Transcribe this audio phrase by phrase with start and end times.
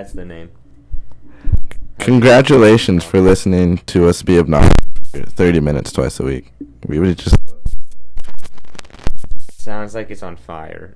[0.00, 0.50] that's the name.
[1.98, 4.72] Congratulations for listening to us be obnoxious
[5.10, 6.52] for 30 minutes twice a week.
[6.86, 7.39] We would just.
[9.90, 10.94] Sounds like it's on fire.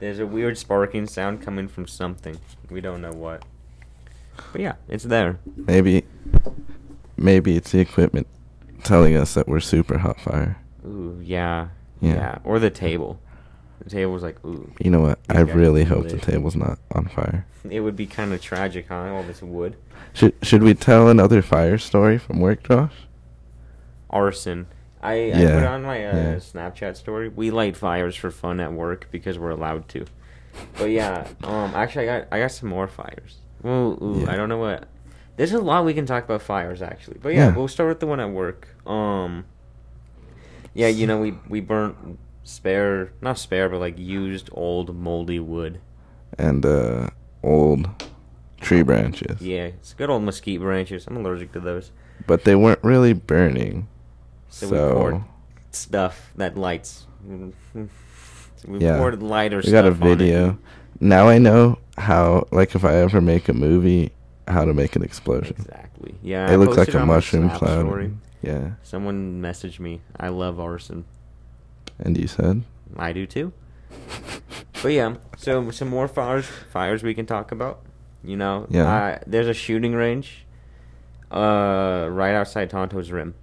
[0.00, 2.38] There's a weird sparking sound coming from something.
[2.68, 3.42] We don't know what.
[4.52, 5.38] But yeah, it's there.
[5.56, 6.04] Maybe.
[7.16, 8.26] Maybe it's the equipment
[8.84, 10.58] telling us that we're super hot fire.
[10.84, 11.68] Ooh, yeah.
[12.02, 12.14] Yeah.
[12.16, 12.38] Yeah.
[12.44, 13.18] Or the table.
[13.78, 14.70] The table's like, ooh.
[14.78, 15.18] You know what?
[15.30, 17.46] I really hope the table's not on fire.
[17.70, 19.14] It would be kind of tragic, huh?
[19.14, 19.74] All this wood.
[20.12, 22.92] Should Should we tell another fire story from work, Josh?
[24.10, 24.66] Arson.
[25.06, 26.34] I, I put on my uh, yeah.
[26.36, 27.28] Snapchat story.
[27.28, 30.04] We light fires for fun at work because we're allowed to.
[30.78, 33.38] But yeah, um, actually, I got I got some more fires.
[33.62, 34.32] Well, ooh, Yeah.
[34.32, 34.88] I don't know what.
[35.36, 37.18] There's a lot we can talk about fires actually.
[37.22, 37.56] But yeah, Yeah.
[37.56, 38.68] we'll start with the one at work.
[38.86, 39.44] Um,
[40.74, 45.80] yeah, you know we we burnt spare, not spare, but like used old moldy wood.
[46.38, 47.10] And uh,
[47.42, 47.88] old
[48.60, 49.40] tree branches.
[49.40, 51.06] Yeah, it's good old mesquite branches.
[51.06, 51.92] I'm allergic to those.
[52.26, 53.88] But they weren't really burning.
[54.48, 55.22] So, So, we poured
[55.72, 57.06] stuff that lights.
[57.28, 57.52] So
[58.68, 58.98] we Yeah.
[58.98, 60.58] poured lighter we got a video.
[61.00, 64.12] Now I know how, like, if I ever make a movie,
[64.48, 65.56] how to make an explosion.
[65.58, 66.14] Exactly.
[66.22, 66.48] Yeah.
[66.48, 67.80] it I looks like a mushroom cloud.
[67.86, 68.12] story.
[68.42, 68.72] Yeah.
[68.82, 70.00] Someone messaged me.
[70.18, 71.04] I love arson.
[71.98, 72.62] And you said?
[72.96, 73.52] I do too.
[74.82, 77.80] But yeah, so some more fires fires we can talk about.
[78.22, 78.94] You know, Yeah.
[78.94, 80.46] uh, there's a shooting range,
[81.30, 83.34] uh, right outside Tonto's Rim,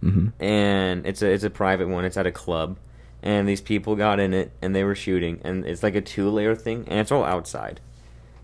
[0.00, 2.04] hmm and it's a it's a private one.
[2.04, 2.78] It's at a club,
[3.22, 6.30] and these people got in it and they were shooting, and it's like a two
[6.30, 7.80] layer thing, and it's all outside,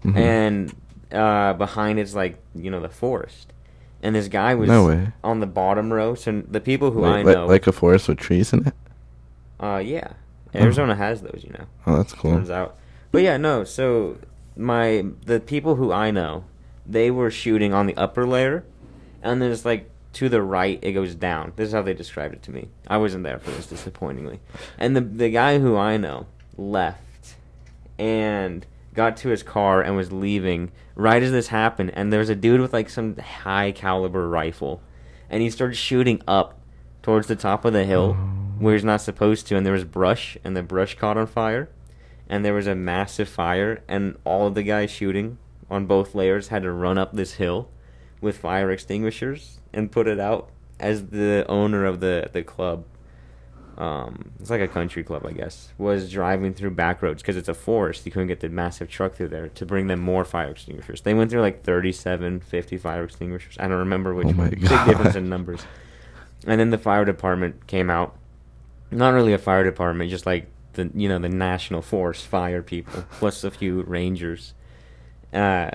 [0.02, 0.74] hmm and
[1.12, 3.52] uh, behind it's like you know the forest,
[4.02, 5.12] and this guy was No way.
[5.24, 6.14] on the bottom row.
[6.14, 8.74] So the people who like, I know, like a forest with trees in it?
[9.60, 10.08] uh, yeah,
[10.54, 10.58] Oh.
[10.60, 11.64] Arizona has those, you know.
[11.86, 12.32] Oh, that's cool.
[12.32, 12.76] turns out.
[13.12, 13.64] But yeah, no.
[13.64, 14.18] So
[14.56, 16.44] my the people who I know,
[16.86, 18.64] they were shooting on the upper layer,
[19.22, 21.52] and then it's like to the right it goes down.
[21.56, 22.68] This is how they described it to me.
[22.88, 24.40] I wasn't there for this, disappointingly.
[24.78, 27.36] And the the guy who I know left,
[27.98, 31.90] and got to his car and was leaving right as this happened.
[31.92, 34.80] And there was a dude with like some high caliber rifle,
[35.28, 36.58] and he started shooting up
[37.02, 38.14] towards the top of the hill
[38.58, 41.68] where he's not supposed to, and there was brush, and the brush caught on fire,
[42.26, 45.36] and there was a massive fire, and all of the guys shooting
[45.70, 47.68] on both layers had to run up this hill
[48.22, 50.48] with fire extinguishers and put it out
[50.80, 52.84] as the owner of the the club.
[53.78, 55.68] Um, it's like a country club, I guess.
[55.76, 58.06] Was driving through back roads because it's a forest.
[58.06, 61.02] You couldn't get the massive truck through there to bring them more fire extinguishers.
[61.02, 63.58] They went through like 37, 50 fire extinguishers.
[63.60, 64.50] I don't remember which Oh my one.
[64.50, 65.60] Big difference in numbers.
[66.46, 68.16] And then the fire department came out.
[68.90, 73.04] Not really a fire department, just like the you know the national force fire people
[73.18, 74.54] plus a few rangers.
[75.34, 75.70] Uh,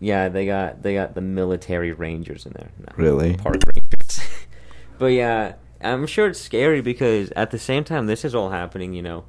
[0.00, 2.70] yeah, they got they got the military rangers in there.
[2.78, 3.36] No, Really?
[3.36, 4.20] Park rangers.
[4.98, 8.92] but yeah, I'm sure it's scary because at the same time this is all happening,
[8.92, 9.24] you know,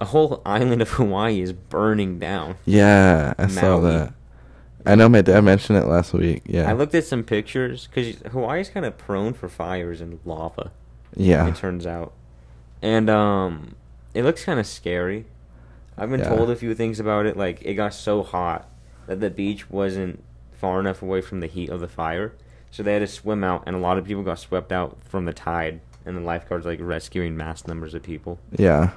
[0.00, 2.56] a whole island of Hawaii is burning down.
[2.64, 4.12] Yeah, I saw that.
[4.86, 6.42] I know my dad mentioned it last week.
[6.46, 6.68] Yeah.
[6.70, 10.70] I looked at some pictures because Hawaii's kind of prone for fires and lava.
[11.14, 11.46] Yeah.
[11.48, 12.12] It turns out,
[12.80, 13.74] and um,
[14.14, 15.26] it looks kind of scary.
[15.96, 16.28] I've been Yeah.
[16.28, 17.36] told a few things about it.
[17.36, 18.68] Like it got so hot
[19.08, 22.32] that the beach wasn't far enough away from the heat of the fire,
[22.70, 25.24] so they had to swim out, and a lot of people got swept out from
[25.24, 28.38] the tide, and the lifeguards like rescuing mass numbers of people.
[28.56, 28.90] Yeah.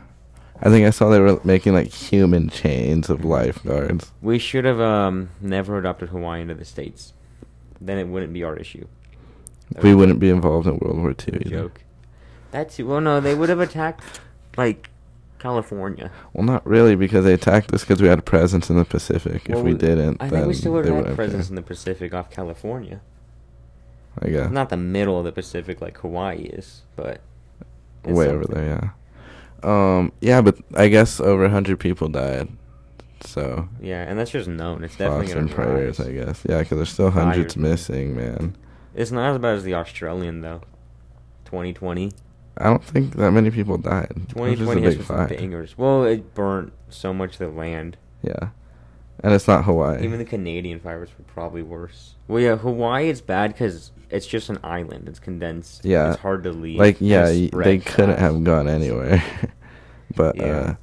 [0.64, 4.12] I think I saw they were making like human chains of lifeguards.
[4.22, 7.14] We should have um never adopted Hawaii into the states.
[7.80, 8.86] Then it wouldn't be our issue.
[9.72, 11.50] That We wouldn't be involved in World War II either.
[11.50, 11.84] joke.
[12.52, 14.20] That's well, no, they would have attacked
[14.56, 14.90] like
[15.42, 16.12] California.
[16.34, 19.50] Well, not really, because they attacked us because we had a presence in the Pacific.
[19.50, 21.62] If Well, we didn't, I think we still would have had wouldn't presence in the
[21.62, 23.02] Pacific off California.
[24.22, 24.52] I guess.
[24.52, 27.22] Not the middle of the Pacific like Hawaii is, but
[28.04, 28.66] way over there.
[28.66, 28.90] Yeah.
[29.64, 30.12] Um.
[30.22, 32.50] Yeah, but I guess over a hundred people died.
[33.24, 34.84] So Yeah, and that's just known.
[34.84, 36.08] It's definitely thoughts and prayers, rise.
[36.08, 36.44] I guess.
[36.48, 37.58] Yeah, because there's still hundreds Fires.
[37.58, 38.56] missing, man.
[38.96, 40.62] It's not as bad as the Australian though.
[41.46, 42.12] 2020.
[42.58, 44.12] I don't think that many people died.
[44.12, 45.28] It was just a 2020 has big fire.
[45.28, 45.78] bangers.
[45.78, 47.98] Well, it burnt so much of the land.
[48.24, 48.50] Yeah,
[49.24, 50.04] and it's not Hawaii.
[50.04, 52.16] Even the Canadian fires were probably worse.
[52.28, 55.08] Well, yeah, Hawaii it's bad because it's just an island.
[55.08, 55.86] It's condensed.
[55.86, 56.12] Yeah.
[56.12, 56.78] it's hard to leave.
[56.80, 59.24] like yeah, y- they couldn't have gone anywhere.
[60.16, 60.44] but Yeah.
[60.46, 60.74] uh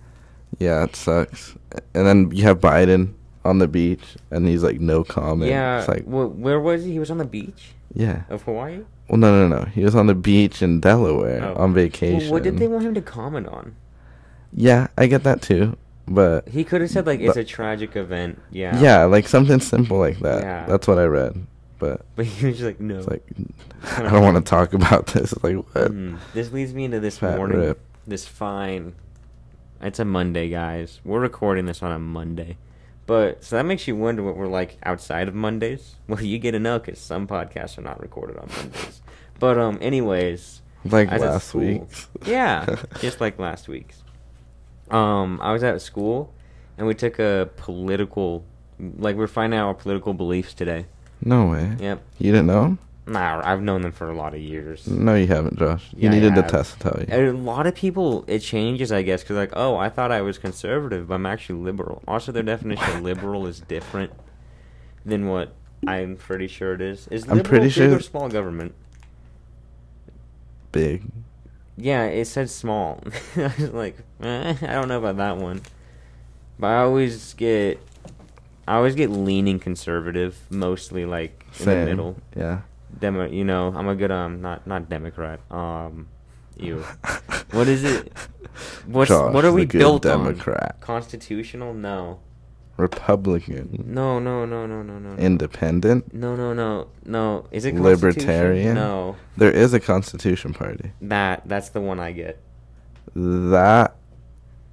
[0.58, 1.54] Yeah, it sucks.
[1.94, 5.50] And then you have Biden on the beach, and he's like, no comment.
[5.50, 5.78] yeah.
[5.80, 6.92] It's like, wh- where was he?
[6.92, 8.22] He was on the beach yeah.
[8.30, 8.80] of Hawaii.
[9.08, 9.64] Well, no, no, no.
[9.66, 11.55] He was on the beach in Delaware Oh.
[11.62, 12.19] on vacation.
[12.20, 13.75] Well, what did they want him to comment on?
[14.52, 15.76] Yeah, I get that too.
[16.06, 18.40] But He could have said like it's a tragic event.
[18.50, 18.78] Yeah.
[18.81, 19.05] yeah.
[19.05, 20.43] like something simple like that.
[20.43, 20.66] Yeah.
[20.66, 21.46] That's what I read.
[21.78, 22.99] But But he was just like, no.
[22.99, 23.25] it's like,
[23.99, 25.32] I don't want to talk about this.
[25.43, 25.93] Like, what?
[25.93, 26.19] Mhm.
[26.34, 27.58] This leads me into this Fat morning.
[27.58, 27.81] rip.
[28.06, 28.94] This fine.
[29.81, 31.00] It's a Monday, guys.
[31.04, 32.56] We're recording this on a Monday.
[33.08, 35.96] But so that makes you wonder what we're like outside of Mondays.
[36.08, 39.02] Well, you get to know because some podcasts are not recorded on Mondays.
[39.38, 42.08] But um, anyways, Like I was at last week's.
[42.25, 44.02] yeah, just like last week's.
[44.90, 46.32] Um, I was at school,
[46.78, 48.44] and we took a political,
[48.78, 50.87] like we're finding out our political beliefs today.
[51.22, 51.76] No way.
[51.81, 52.02] Yep.
[52.19, 52.78] You didn't know?
[53.08, 54.87] Nah, I've known them for a lot of years.
[54.87, 55.88] No, you haven't, Josh.
[55.94, 56.50] You Yeah, I needed the have.
[56.50, 57.06] test to tell you.
[57.08, 60.20] And a lot of people, it changes, I guess, because like, oh, I thought I
[60.20, 62.02] was conservative, but I'm actually liberal.
[62.06, 64.12] Also, their definition of liberal is different
[65.06, 65.55] than what
[65.87, 67.08] I'm pretty sure it is.
[67.08, 68.75] Is I'm liberal pretty big sure- or small government?
[70.72, 71.04] Big.
[71.76, 73.02] Yeah, it said small.
[73.37, 75.62] I was like, eh, I don't know about that one.
[76.58, 77.81] But I always get,
[78.66, 81.81] I always get leaning conservative, mostly like in Same.
[81.81, 82.16] the middle.
[82.37, 82.61] Yeah.
[82.99, 85.40] Demo, you know, I'm a good um, not not Democrat.
[85.50, 86.08] Um,
[86.56, 86.85] you.
[87.52, 88.12] What is it?
[88.85, 90.76] What's Josh, what are we built Democrat.
[90.76, 90.81] on?
[90.81, 91.73] Constitutional?
[91.73, 92.20] No.
[92.76, 93.85] Republican.
[93.87, 95.17] No, no, no, no, no, no.
[95.17, 96.12] Independent.
[96.12, 97.46] No, no, no, no.
[97.50, 98.75] Is it Libertarian.
[98.75, 99.17] No.
[99.37, 100.93] There is a Constitution Party.
[101.00, 102.38] That that's the one I get.
[103.14, 103.96] That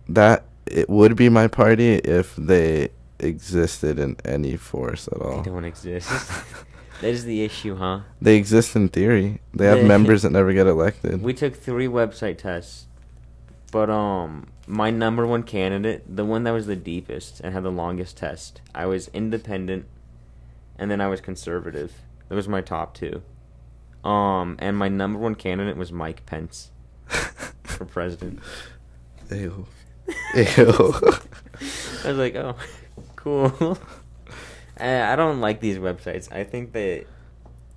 [0.09, 2.89] that it would be my party if they
[3.19, 5.41] existed in any force at all.
[5.41, 6.09] They don't exist.
[7.01, 8.01] that is the issue, huh?
[8.21, 9.41] They exist in theory.
[9.53, 11.21] They have members that never get elected.
[11.21, 12.87] We took three website tests,
[13.71, 17.71] but um, my number one candidate, the one that was the deepest and had the
[17.71, 19.85] longest test, I was independent,
[20.77, 21.93] and then I was conservative.
[22.29, 23.21] That was my top two.
[24.03, 26.71] Um, and my number one candidate was Mike Pence
[27.63, 28.39] for president.
[29.31, 29.65] Ew.
[30.35, 30.45] Ew.
[32.03, 32.55] I was like, oh,
[33.15, 33.77] cool.
[34.79, 36.31] I I don't like these websites.
[36.31, 37.05] I think that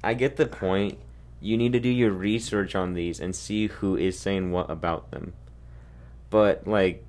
[0.02, 0.98] I get the point.
[1.40, 5.12] You need to do your research on these and see who is saying what about
[5.12, 5.34] them.
[6.30, 7.04] But like,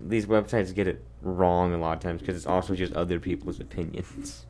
[0.00, 3.60] these websites get it wrong a lot of times because it's also just other people's
[3.60, 4.46] opinions.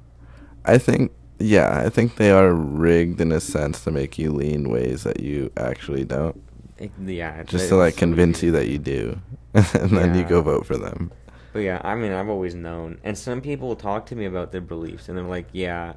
[0.65, 4.71] I think yeah, I think they are rigged in a sense to make you lean
[4.71, 6.41] ways that you actually don't.
[6.79, 9.21] It- yeah, Just to like convince you that you do.
[9.55, 11.13] and then you go vote for them.
[11.55, 12.99] But yeah, I mean, I've always known.
[13.05, 15.93] And some people talk to me about their beliefs, and they're like, "Yeah,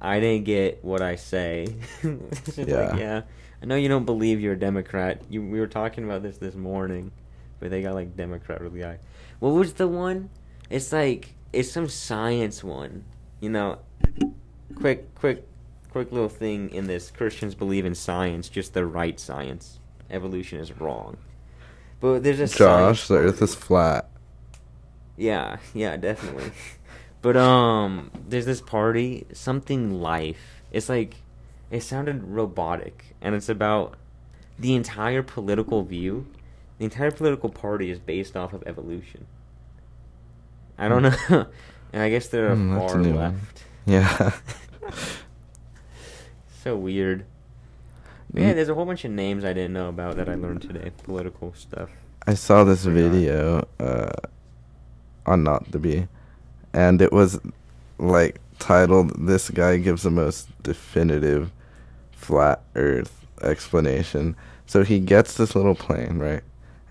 [0.00, 1.76] I didn't get what I say."
[2.56, 2.64] Yeah.
[2.64, 3.22] like, yeah,
[3.62, 5.20] I know you don't believe you're a Democrat.
[5.28, 7.12] You we were talking about this this morning,
[7.60, 8.98] but they got like Democrat really high.
[9.38, 10.30] What was the one?
[10.70, 13.04] It's like it's some science one.
[13.40, 13.80] You know,
[14.76, 15.46] quick, quick,
[15.90, 17.10] quick little thing in this.
[17.10, 19.78] Christians believe in science, just the right science.
[20.08, 21.18] Evolution is wrong.
[22.00, 24.08] But there's a Josh, the earth is flat.
[25.16, 26.52] Yeah, yeah, definitely.
[27.22, 30.62] but um there's this party, something life.
[30.72, 31.16] It's like
[31.70, 33.94] it sounded robotic and it's about
[34.58, 36.26] the entire political view.
[36.78, 39.26] The entire political party is based off of evolution.
[40.78, 41.16] I don't know.
[41.92, 43.18] and I guess they're Hmm, a far new one.
[43.34, 43.64] left.
[43.86, 44.32] Yeah.
[46.62, 47.24] So weird.
[48.34, 48.54] Yeah, Mm.
[48.56, 50.90] there's a whole bunch of names I didn't know about that I learned today.
[51.04, 51.90] Political stuff.
[52.26, 54.10] I saw this video uh,
[55.26, 56.08] on Not to Be,
[56.72, 57.40] and it was
[57.98, 61.50] like titled "This guy gives the most definitive
[62.12, 66.42] flat Earth explanation." So he gets this little plane, right,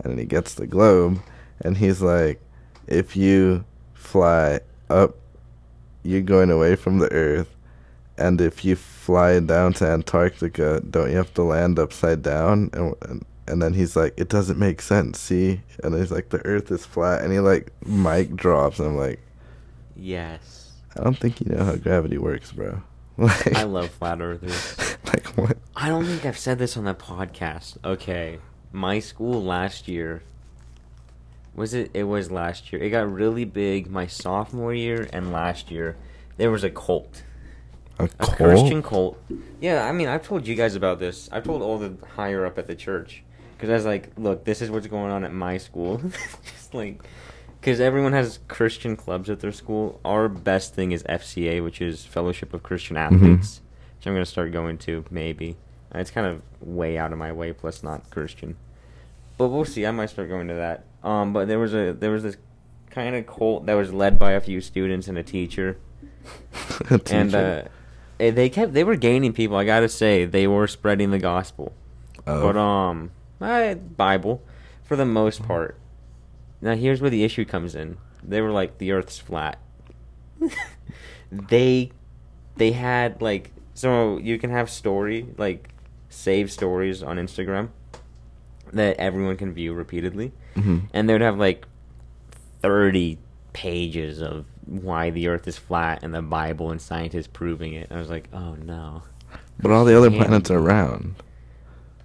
[0.03, 1.19] and he gets the globe,
[1.61, 2.41] and he's like,
[2.87, 5.15] "If you fly up,
[6.03, 7.49] you're going away from the Earth."
[8.17, 12.69] And if you fly down to Antarctica, don't you have to land upside down?
[12.71, 16.45] And, and and then he's like, "It doesn't make sense." See, and he's like, "The
[16.45, 18.79] Earth is flat," and he like mic drops.
[18.79, 19.19] And I'm like,
[19.95, 20.71] Yes.
[20.97, 22.81] I don't think you know how gravity works, bro.
[23.17, 24.77] Like, I love flat earthers.
[25.05, 25.57] like what?
[25.73, 27.77] I don't think I've said this on the podcast.
[27.85, 28.39] Okay.
[28.73, 30.21] My school last year
[31.55, 32.83] was it it was last year.
[32.83, 35.95] It got really big my sophomore year and last year.
[36.35, 37.23] There was a cult.
[37.99, 38.35] A, A cult?
[38.35, 39.17] Christian cult.
[39.61, 41.29] Yeah, I mean, I've told you guys about this.
[41.31, 43.23] I've told all the higher up at the church
[43.59, 45.97] cuz I was like, "Look, this is what's going on at my school."
[46.45, 47.01] Just like
[47.61, 49.99] cuz everyone has Christian clubs at their school.
[50.05, 53.15] Our best thing is FCA, which is Fellowship of Christian Mm-hmm.
[53.15, 53.61] Athletes.
[53.97, 55.57] Which I'm going to start going to maybe.
[55.93, 58.55] Uh, It's kind of way out of my way plus not Christian.
[59.37, 59.85] But we'll see.
[59.85, 60.83] I might start going to that.
[61.03, 62.37] Um, but there was a there was this
[62.89, 65.77] kind of cult that was led by a few students and a teacher.
[66.91, 67.63] A And uh,
[68.19, 69.57] eh, they kept they were gaining people.
[69.57, 71.73] I gotta say they were spreading the gospel.
[72.25, 72.41] Oh.
[72.41, 73.11] But um,
[73.41, 74.41] I, Bible
[74.83, 75.77] for the most part.
[76.61, 77.97] Now here's where the issue comes in.
[78.23, 79.59] They were like the Earth's flat.
[81.31, 81.91] they
[82.57, 85.69] they had like so you can have story like
[86.09, 87.69] save stories on Instagram
[88.73, 90.83] that everyone can view repeatedly, Mhm.
[90.93, 91.65] and they would have like
[92.61, 93.17] thirty
[93.53, 97.87] pages of why the Earth is flat and the Bible and scientists proving it.
[97.91, 99.03] I was like, oh no.
[99.59, 101.15] But all the other planets are round,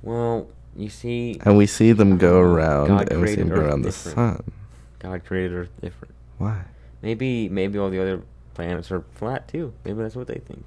[0.03, 3.57] Well, you see, and we see them go around, God and we see them go
[3.57, 4.53] Earth around the sun.
[4.99, 6.15] God created Earth different.
[6.39, 6.63] Why?
[7.03, 8.23] Maybe maybe all the other
[8.55, 9.73] planets are flat too.
[9.85, 10.65] Maybe that's what they think.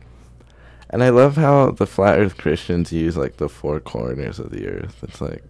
[0.89, 4.67] And I love how the flat Earth Christians use like the four corners of the
[4.67, 4.97] Earth.
[5.03, 5.43] It's like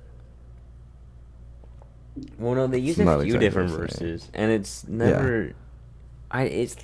[2.37, 5.53] Well, no, they use a few exactly different verses, and it's never.
[6.31, 6.75] I it's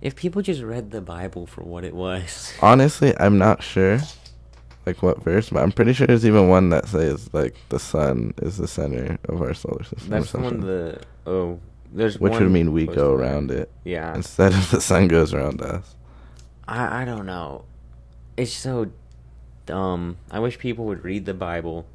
[0.00, 2.52] if people just read the Bible for what it was.
[2.60, 4.00] honestly, I'm not sure,
[4.86, 8.34] like what verse, but I'm pretty sure there's even one that says like the sun
[8.42, 10.12] is the center of our solar system.
[10.12, 10.60] or That's one.
[10.60, 11.60] The oh,
[11.92, 15.62] there's which would mean we go around it Yeah, instead of the sun goes around
[15.62, 15.94] us.
[16.66, 17.64] I I don't know.
[18.36, 18.90] It's so
[19.66, 20.16] dumb.
[20.30, 21.86] I wish people would read the Bible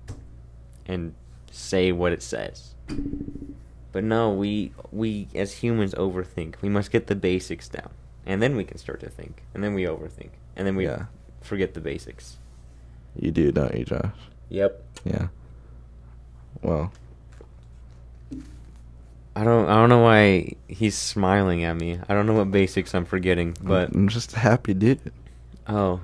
[0.85, 1.13] and
[1.51, 2.75] say what it says.
[3.91, 6.55] But no, we we as humans overthink.
[6.61, 7.89] We must get the basics down,
[8.25, 11.05] and then we can start to think, and then we overthink, and then we Yeah.
[11.41, 12.37] forget the basics.
[13.19, 14.13] You do, don't you, Josh?
[14.49, 14.83] Yep.
[15.05, 15.27] Yeah.
[16.61, 16.91] Well,
[19.35, 21.99] I don't I don't know why he's smiling at me.
[22.09, 25.11] I don't know what basics I'm forgetting, but I'm just a happy dude.
[25.67, 26.01] oh.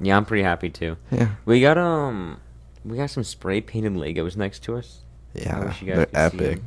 [0.00, 0.96] Yeah, I'm pretty happy too.
[1.12, 1.28] Yeah.
[1.44, 2.40] We got um
[2.84, 5.02] we got some spray painted Legos next to us.
[5.34, 6.60] Yeah, wish you guys they're see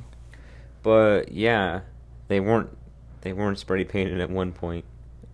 [0.81, 1.81] But yeah,
[2.29, 2.69] they weren't
[3.21, 4.85] they weren't spray painted at one point.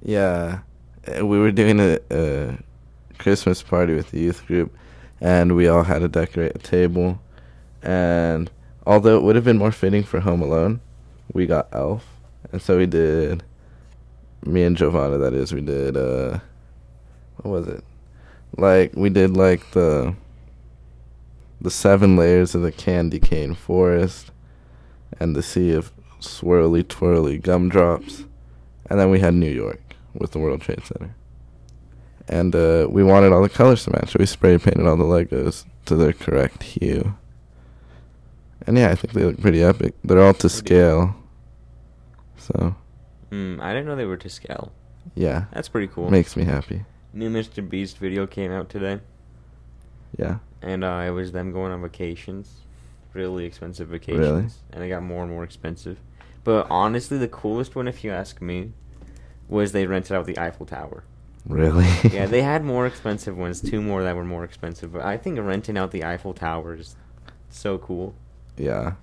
[0.04, 0.62] Yeah,
[1.08, 2.58] uh, we were doing a, a
[3.22, 4.76] Christmas party with the youth group,
[5.20, 7.22] and we all had to decorate a table.
[7.82, 8.52] And
[8.86, 10.82] although it would have been more fitting for Home Alone,
[11.34, 12.06] we got Elf,
[12.52, 13.44] and so we did.
[14.46, 15.96] Me and Giovanna, that is, we did.
[15.96, 16.40] uh
[17.38, 17.84] What was it?
[18.58, 20.16] Like we did like the.
[21.64, 24.32] The seven layers of the candy cane forest,
[25.20, 28.26] and the sea of swirly twirly gumdrops.
[28.90, 29.80] And then we had New York
[30.16, 31.14] with the World Trade Center.
[32.32, 34.12] And uh, we wanted all the colors to match.
[34.12, 37.14] So we spray painted all the Legos to their correct hue.
[38.66, 39.94] And yeah, I think they look pretty epic.
[40.04, 41.14] They're all to scale.
[42.38, 42.76] So,
[43.30, 44.72] Hmm, I didn't know they were to scale.
[45.16, 45.46] yeah.
[45.54, 46.10] That's pretty cool.
[46.10, 46.84] Makes me happy.
[47.14, 47.68] New Mr.
[47.68, 49.00] Beast video came out today,
[50.18, 50.38] Yeah.
[50.62, 52.62] and uh, it was them going on vacations,
[53.14, 55.98] really expensive vacations, and they got more and more expensive.
[56.46, 58.72] But honestly, the coolest one, if you ask me,
[59.50, 61.04] was they rented out the Eiffel Tower.
[61.48, 61.88] Really?
[62.12, 64.94] yeah, they had more expensive ones, two more that were more expensive.
[64.94, 66.96] But I think renting out the Eiffel Tower is
[67.50, 68.14] so cool.
[68.58, 68.94] yeah.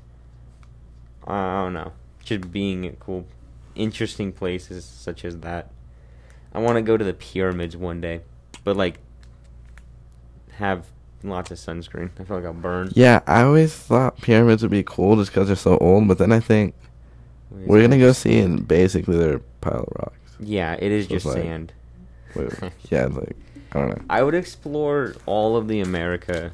[1.27, 1.93] I don't know,
[2.25, 3.27] just being at cool,
[3.75, 5.71] interesting places such as that.
[6.55, 8.23] I want to go to the pyramids one day,
[8.65, 8.99] but like
[10.53, 10.87] have
[11.23, 12.11] lots of sunscreen.
[12.19, 12.91] I feel like I'll burn.
[12.95, 16.33] Yeah, I always thought pyramids would be cool just because they're so old, but then
[16.33, 16.75] I think
[17.51, 20.37] we're going to go see and basically they're a pile of rocks.
[20.41, 21.73] Yeah, it is So just like- sand.
[22.35, 22.51] Wait,
[22.91, 23.37] yeah, like,
[23.73, 24.03] I don't know.
[24.11, 26.53] I would explore all of the America.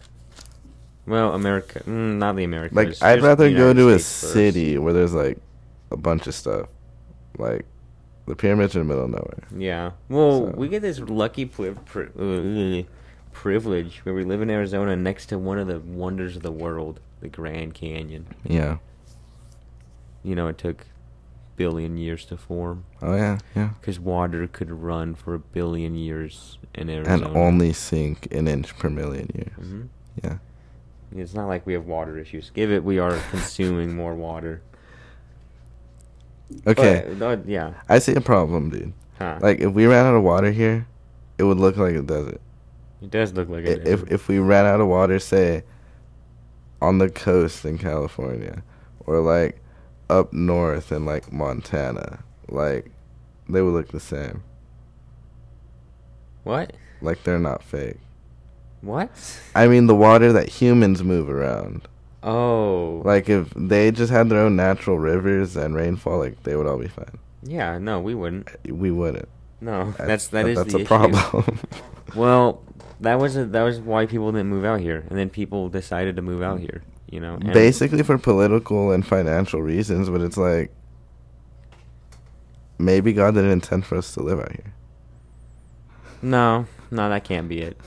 [1.07, 2.75] Well, America, mm, not the America.
[2.75, 5.39] Like, I'd rather go United to a States city where there's like
[5.91, 6.69] a bunch of stuff.
[7.37, 7.67] Like,
[8.27, 9.45] the pyramids in the middle of nowhere.
[9.57, 9.91] Yeah.
[10.09, 12.83] Well, So- we get this lucky pri- pri- uh,
[13.33, 17.01] privilege where we live in Arizona next to one of the wonders of the world,
[17.21, 18.27] the Grand Canyon.
[18.45, 18.79] Yeah.
[20.23, 20.87] You know, it took
[21.57, 23.71] billion years to form Oh, yeah, yeah.
[23.81, 27.29] because water could run for a billion years in Arizona.
[27.29, 29.53] And only sink an inch per million years.
[29.57, 29.83] hmm
[30.23, 30.39] Yeah.
[31.17, 32.51] It's not like we have water issues.
[32.51, 34.63] Give it, we are consuming more water.
[36.67, 37.15] Okay.
[37.19, 37.75] But, uh, yeah.
[37.89, 38.93] I see a problem, dude.
[39.19, 39.39] Huh.
[39.41, 40.87] Like, if we ran out of water here,
[41.39, 42.41] it would look like a desert.
[43.03, 45.63] it does look like a if if we ran out of water, say
[46.81, 48.63] on the coast in California,
[49.07, 49.61] or like
[50.11, 52.91] up north in like Montana, like
[53.49, 54.43] they would look the same.
[56.43, 56.73] what?
[57.01, 57.99] Like they're not fake.
[58.81, 59.11] What?
[59.55, 61.89] I mean the water that humans move around.
[62.23, 63.03] Oh.
[63.05, 66.79] Like if they just had their own natural rivers and rainfall, like they would all
[66.79, 67.19] be fine.
[67.43, 67.79] Yeah.
[67.79, 68.49] No, we wouldn't.
[68.69, 69.29] We wouldn't.
[69.61, 70.89] No, That- that's that that- is that's the a issue.
[70.89, 71.59] problem.
[72.15, 72.63] Well,
[73.01, 76.15] that was a, that was why people didn't move out here, and then people decided
[76.17, 76.83] to move out here.
[77.11, 80.73] You know, Basically for political and financial reasons, but it's like
[82.79, 84.73] maybe God didn't intend for us to live out here.
[86.23, 87.79] No, no, that can't be it.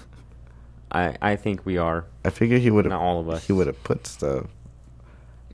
[0.92, 2.06] I I think we are.
[2.24, 3.48] I figure he would have Not all of us.
[3.48, 4.48] He would have put stuff.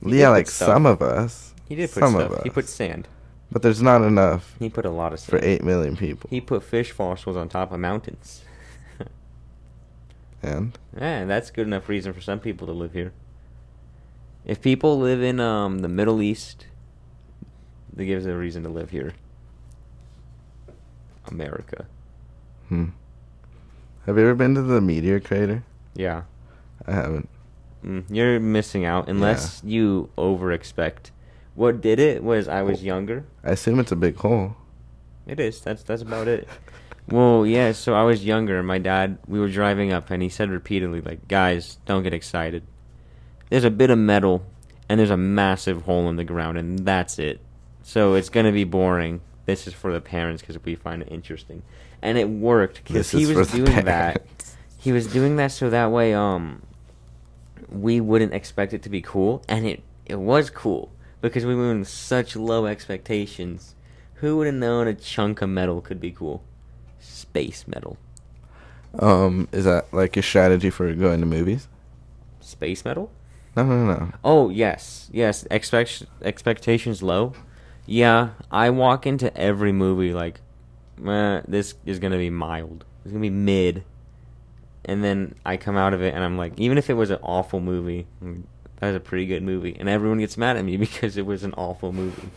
[0.04, 1.54] He yeah, like some of us.
[1.68, 2.30] He did put some stuff.
[2.30, 2.42] Of us.
[2.44, 3.08] He put sand.
[3.50, 6.28] But there's not enough He put a lot of for eight million people.
[6.30, 8.42] He put fish fossils on top of mountains.
[10.42, 13.12] and Yeah, that's good enough reason for some people to live here.
[14.44, 16.66] If people live in um the Middle East,
[17.94, 19.14] that gives a reason to live here.
[21.28, 21.86] America.
[22.68, 22.86] hmm.
[24.06, 25.64] Have you ever been to the meteor crater?
[25.94, 26.22] Yeah.
[26.86, 27.28] I haven't.
[27.84, 31.10] Mm, you're missing out unless you over expect.
[31.54, 33.24] What did it was I was younger.
[33.42, 34.56] I assume it's a big hole.
[35.26, 35.60] It is.
[35.60, 36.48] That's that's about it.
[37.08, 37.72] Well, yeah.
[37.72, 38.62] So I was younger.
[38.62, 39.18] My dad.
[39.26, 42.64] We were driving up, and he said repeatedly, like, "Guys, don't get excited.
[43.50, 44.44] There's a bit of metal,
[44.88, 47.40] and there's a massive hole in the ground, and that's it.
[47.82, 49.20] So it's gonna be boring.
[49.46, 51.62] This is for the parents because we find it interesting,
[52.00, 54.22] and it worked because he was doing that.
[54.78, 56.62] He was doing that so that way, um,
[57.70, 61.70] we wouldn't expect it to be cool, and it it was cool because we were
[61.70, 63.74] in such low expectations.
[64.16, 66.42] Who would have known a chunk of metal could be cool?
[67.00, 67.98] Space metal.
[68.98, 71.68] Um, is that like your strategy for going to movies?
[72.40, 73.10] Space metal?
[73.56, 74.12] No, no, no.
[74.24, 75.46] Oh yes, yes.
[75.50, 77.34] Expect expectations low.
[77.86, 80.40] Yeah, I walk into every movie like,
[81.06, 82.84] eh, this is gonna be mild.
[83.04, 83.84] It's gonna be mid,
[84.84, 87.18] and then I come out of it and I'm like, even if it was an
[87.22, 88.42] awful movie, mm,
[88.80, 91.44] that was a pretty good movie, and everyone gets mad at me because it was
[91.44, 92.28] an awful movie.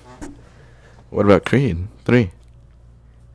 [1.09, 2.31] What about Creed three?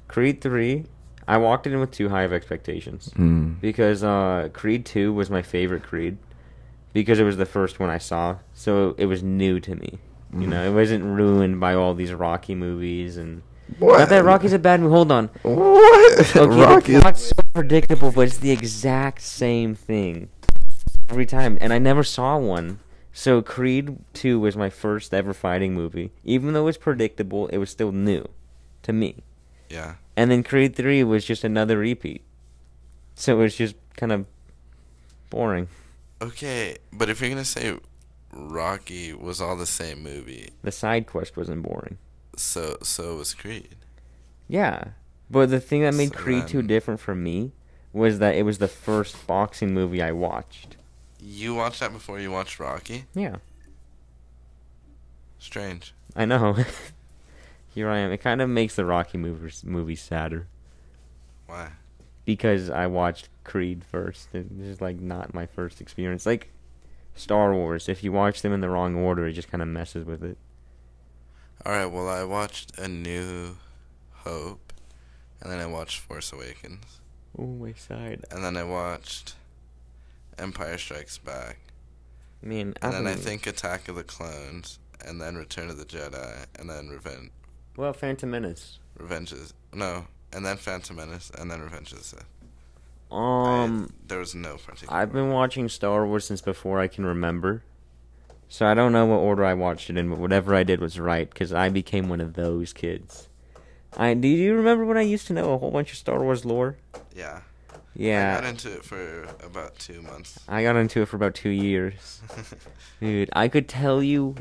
[0.08, 0.84] Creed three,
[1.26, 3.54] I walked in with too high of expectations Hmm.
[3.62, 6.18] because uh, Creed two was my favorite Creed
[6.92, 9.98] because it was the first one I saw, so it was new to me.
[10.34, 13.42] You know, it wasn't ruined by all these Rocky movies and.
[13.78, 13.98] What?
[13.98, 14.92] Not that Rocky's a bad movie.
[14.92, 15.26] Hold on.
[15.42, 16.36] What?
[16.36, 20.30] Okay, Rocky the plot's so predictable, but it's the exact same thing
[21.10, 22.80] every time, and I never saw one.
[23.12, 26.12] So Creed Two was my first ever fighting movie.
[26.24, 28.26] Even though it was predictable, it was still new
[28.82, 29.16] to me.
[29.68, 29.96] Yeah.
[30.16, 32.22] And then Creed Three was just another repeat.
[33.14, 34.24] So it was just kind of
[35.28, 35.68] boring.
[36.22, 37.76] Okay, but if you're gonna say
[38.32, 41.98] Rocky was all the same movie, The side quest wasn't boring.
[42.36, 43.76] so so was Creed.
[44.48, 44.88] Yeah,
[45.30, 47.52] but the thing that made So Creed Two different from me
[47.92, 50.76] was that it was the first boxing movie I watched.
[51.20, 53.04] You watched that before you watched Rocky?
[53.14, 53.36] Yeah.
[55.38, 55.92] Strange.
[56.14, 56.56] I know.
[57.74, 58.12] Here I am.
[58.12, 60.46] It kind of makes the Rocky movies movie sadder
[61.46, 61.70] Why?
[62.24, 64.28] because I watched Creed first.
[64.32, 66.26] It's just like not my first experience.
[66.26, 66.52] Like
[67.14, 70.04] Star Wars, if you watch them in the wrong order, it just kind of messes
[70.06, 70.38] with it.
[71.64, 71.86] All right.
[71.86, 73.56] Well, I watched A New
[74.12, 74.72] Hope,
[75.40, 77.00] and then I watched Force Awakens,
[77.38, 78.24] Oh my side.
[78.30, 79.34] and then I watched
[80.38, 81.58] Empire Strikes Back,
[82.42, 85.78] I mean, I and then I think Attack of the Clones, and then Return of
[85.78, 87.30] the Jedi, and then Revenge.
[87.76, 88.78] Well, Phantom Menace.
[88.98, 89.54] Revenges.
[89.72, 92.24] No, and then Phantom Menace, and then Revenge of the Sith.
[93.12, 94.94] Um, I, there was no particular.
[94.96, 97.62] I've been watching Star Wars since before I can remember.
[98.48, 100.98] So I don't know what order I watched it in, but whatever I did was
[101.00, 103.28] right because I became one of those kids.
[103.96, 106.44] I do you remember when I used to know a whole bunch of Star Wars
[106.44, 106.76] lore?
[107.16, 107.40] Yeah.
[107.94, 108.36] Yeah.
[108.38, 110.38] I got into it for about two months.
[110.48, 112.20] I got into it for about two years.
[113.00, 114.34] Dude, I could tell you,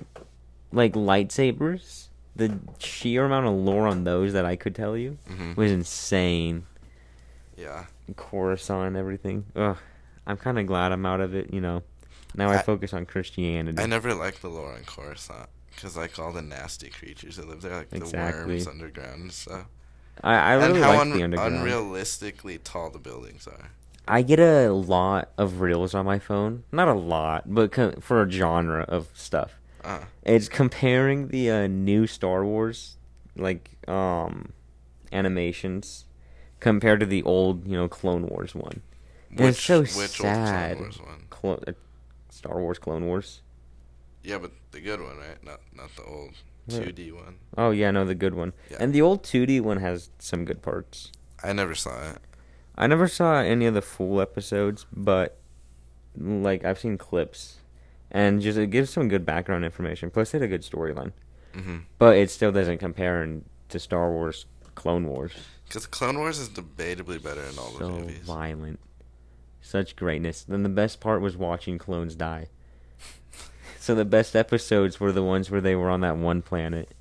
[0.71, 5.55] like, lightsabers, the sheer amount of lore on those that I could tell you Mhm.
[5.57, 6.65] was insane.
[7.57, 7.86] Yeah.
[8.15, 9.45] Coruscant and everything.
[9.56, 9.78] Ugh.
[10.28, 11.84] I'm kind of glad I'm out of it, you know.
[12.36, 13.82] Now I, I- focus on Christianity.
[13.82, 17.62] I never liked the lore on Coruscant because like all the nasty creatures that live
[17.62, 19.65] there, like the worms underground and stuff.
[20.24, 21.56] I, I really and how like un- the underground.
[21.58, 23.71] unrealistically tall the buildings are.
[24.08, 26.63] I get a lot of reels on my phone.
[26.71, 29.56] Not a lot, but co- for a genre of stuff.
[29.84, 32.97] Uh, It's comparing the uh, new Star Wars,
[33.36, 34.54] like um,
[35.12, 36.06] animations,
[36.62, 38.82] compared to the old, you know, Clone Wars one.
[39.30, 40.78] And which it's so which sad.
[40.78, 41.26] old Clone Wars one?
[41.30, 41.71] Clo- uh,
[42.30, 43.41] Star Wars Clone Wars.
[44.24, 45.43] Yeah, but the good one, right?
[45.43, 46.32] Not not the old
[46.69, 47.36] two D one.
[47.58, 48.54] Oh yeah, no, the good one.
[48.69, 48.78] Yeah.
[48.80, 51.12] And the old 2D one has some good parts.
[51.43, 52.19] I never saw it.
[52.78, 55.38] I never saw any of the full episodes, but
[56.17, 57.58] like I've seen clips,
[58.12, 60.10] and just it gives some good background information.
[60.12, 61.13] Plus, it had a good storyline,
[61.56, 64.45] hmm but it still doesn't compare in- to Star Wars
[64.76, 65.34] Clone Wars.
[65.71, 68.17] Because Clone Wars is debatably better in all the movies.
[68.25, 68.77] so violent,
[69.62, 70.43] such greatness.
[70.43, 72.49] Then the best part was watching clones die.
[73.79, 76.93] So the best episodes were the ones where they were on that one planet.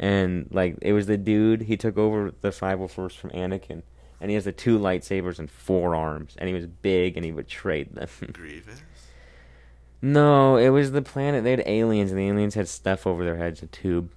[0.00, 3.82] And like it was the dude he took over the 501st from Anakin
[4.20, 7.30] and he has the two lightsabers and four arms and he was big and he
[7.30, 8.08] betrayed them.
[8.32, 8.82] Grievous.
[10.02, 13.36] no, it was the planet they had aliens and the aliens had stuff over their
[13.36, 14.10] heads, a tube.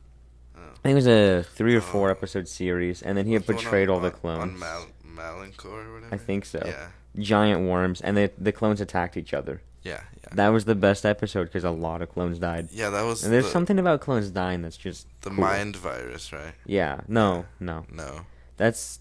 [0.79, 2.11] I think it was a 3 or 4 Oh.
[2.11, 4.41] episode series and then he had What's the one betrayed on- all the clones.
[4.41, 6.13] On Mal- Malincor or whatever.
[6.15, 6.61] I think so.
[6.65, 6.87] Yeah.
[7.17, 9.61] Giant worms and the the clones attacked each other.
[9.83, 10.01] Yeah.
[10.23, 10.29] Yeah.
[10.35, 12.69] That was the best episode because a lot of clones died.
[12.71, 15.39] yeah, that was And there's the, something about clones dying that's just the cool.
[15.39, 16.53] mind virus, right?
[16.65, 18.25] Yeah, no, no, No.
[18.57, 18.99] that's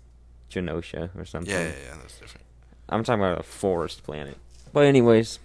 [0.50, 1.52] Genosha or something.
[1.52, 1.96] Yeah, yeah, yeah.
[2.00, 2.46] That's different.
[2.88, 4.38] I'm talking about a forest planet.
[4.72, 5.38] But anyways,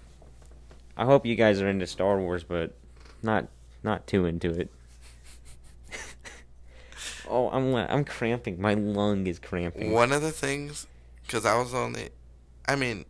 [0.96, 2.74] I hope you guys are into Star Wars, but
[3.22, 3.48] not
[3.84, 4.69] not too into it.
[7.34, 8.62] Oh, I'm I'm cramping.
[8.62, 9.91] My lung is cramping.
[9.91, 10.88] One of the things,
[11.26, 12.10] because I was only,
[12.67, 13.06] I mean,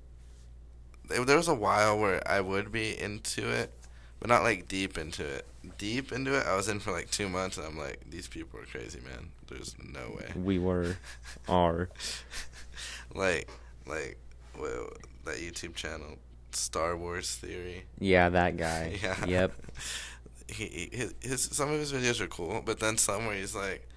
[1.09, 3.71] there was a while where I would be into it,
[4.19, 5.45] but not like deep into it.
[5.77, 8.59] Deep into it, I was in for like two months, and I'm like, these people
[8.59, 9.29] are crazy, man.
[9.47, 10.31] There's no way.
[10.41, 10.97] We were,
[11.47, 11.89] are.
[13.13, 13.49] like,
[13.85, 14.17] like,
[14.57, 14.89] well,
[15.25, 16.17] that YouTube channel,
[16.51, 17.83] Star Wars Theory.
[17.99, 18.97] Yeah, that guy.
[19.03, 19.25] Yeah.
[19.25, 19.53] Yep.
[20.47, 23.55] He, he his, his some of his videos are cool, but then some where he's
[23.55, 23.87] like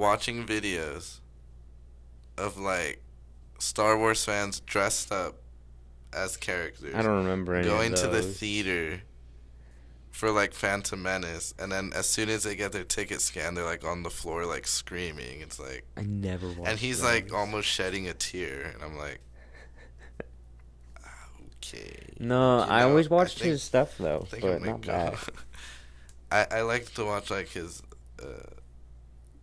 [0.00, 1.20] watching videos
[2.38, 3.00] of like
[3.58, 5.36] Star Wars fans dressed up
[6.12, 6.94] as characters.
[6.94, 9.02] I don't remember any going to the theater
[10.10, 13.64] for like Phantom Menace, and then as soon as they get their ticket scanned, they're
[13.64, 15.40] like on the floor like screaming.
[15.40, 16.68] It's like, I never watched.
[16.68, 17.12] and he's those.
[17.12, 19.20] like almost shedding a tear, and I'm like,
[21.56, 22.06] okay.
[22.18, 25.28] No, You I always watched think- his stuff though, I but I not that.
[26.32, 27.82] I I like to watch like his,
[28.22, 28.26] uh,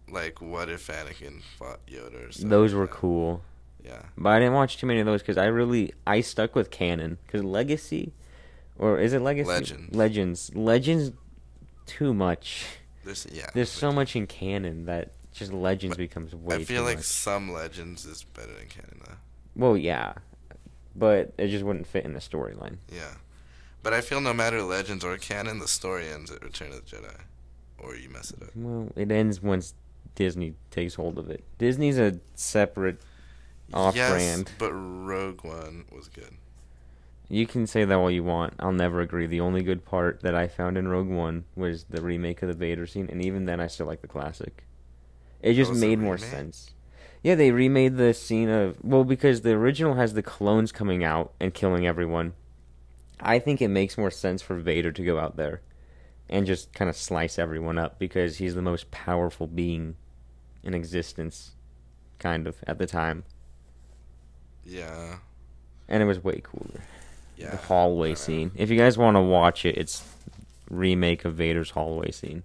[0.10, 2.50] like what if Anakin fought Yoda or something.
[2.50, 3.42] Those were cool.
[3.84, 4.02] Yeah.
[4.18, 7.18] But I didn't watch too many of those because I really I stuck with canon
[7.26, 8.14] because Legacy,
[8.78, 9.48] or is it Legacy?
[9.48, 9.96] Legends.
[9.96, 10.56] Legends.
[10.56, 11.12] Legends.
[11.86, 12.66] Too much.
[13.06, 13.50] There's yeah.
[13.54, 17.06] There's so much in canon that just Legends But becomes way I feel like much.
[17.06, 19.16] some Legends is better than canon though.
[19.56, 20.14] Well, yeah,
[20.96, 22.78] but it just wouldn't fit in the storyline.
[22.94, 23.14] Yeah.
[23.84, 26.96] But I feel no matter Legends or canon, the story ends at Return of the
[26.98, 27.22] Jedi,
[27.78, 28.50] or you mess it up.
[28.54, 29.74] Well, it ends once
[30.18, 31.44] Disney takes hold of it.
[31.60, 33.00] Disney's a separate.
[33.74, 34.48] Off-brand.
[34.48, 36.38] Yes, but Rogue One was good.
[37.30, 38.54] You can say that all you want.
[38.60, 39.28] I'll never agree.
[39.28, 42.56] The only good part that I found in Rogue One was the remake of the
[42.56, 44.64] Vader scene, and even then, I still like the classic.
[45.42, 46.72] It just made more sense.
[47.22, 51.34] Yeah, they remade the scene of well because the original has the clones coming out
[51.40, 52.34] and killing everyone.
[53.20, 55.62] I think it makes more sense for Vader to go out there
[56.30, 59.96] and just kind of slice everyone up because he's the most powerful being
[60.68, 61.52] in existence,
[62.20, 63.24] kind of at the time,
[64.64, 65.18] Yeah.
[65.88, 66.82] and it was way cooler.
[67.38, 67.52] Yeah.
[67.52, 68.50] the hallway I scene.
[68.56, 70.04] If you guys want to watch it, it's
[70.72, 72.42] remake of Vader's hallway scene.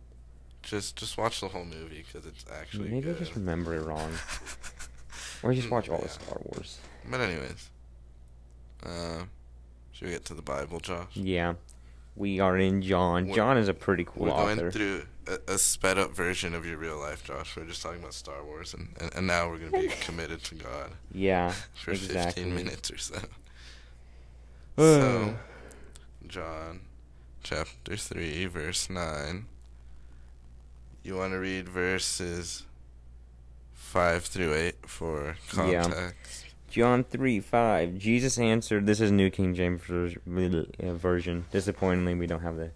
[0.62, 3.18] Just just watch the whole movie because it's actually Maybe I good.
[3.18, 4.12] just remember it wrong,
[5.42, 6.10] or just watch all the Yeah.
[6.10, 6.78] Star Wars.
[7.10, 7.70] But anyways,
[8.84, 9.24] uh,
[9.92, 11.08] should we get to the Bible, Josh?
[11.16, 11.54] Yeah,
[12.14, 13.24] we are in John.
[13.24, 14.70] We're- John is a pretty cool We're going author.
[14.70, 17.56] through a, a sped up version of your real life, Josh.
[17.56, 20.42] We're just talking about Star Wars, and, and, and now we're going to be committed
[20.44, 22.42] to God yeah, for exactly.
[22.44, 23.18] 15 minutes or so.
[24.78, 24.82] Uh.
[24.82, 25.34] so,
[26.28, 26.80] John
[27.42, 29.44] chapter 3, verse 9.
[31.02, 32.62] You want to read verses
[33.74, 35.82] 5 through 8 for Yeah.
[35.82, 36.46] context?
[36.70, 37.98] John three five.
[37.98, 38.86] Jesus answered.
[38.86, 41.44] This is New King James uh, version.
[41.50, 42.70] Disappointingly, we don't have the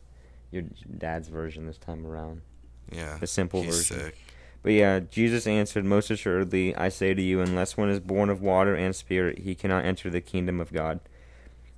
[0.50, 0.64] your
[0.98, 2.42] dad's version this time around.
[2.90, 3.18] Yeah.
[3.18, 3.98] The simple version.
[3.98, 4.18] sick.
[4.62, 8.42] But yeah, Jesus answered, Most assuredly, I say to you, unless one is born of
[8.42, 11.00] water and spirit, he cannot enter the kingdom of God.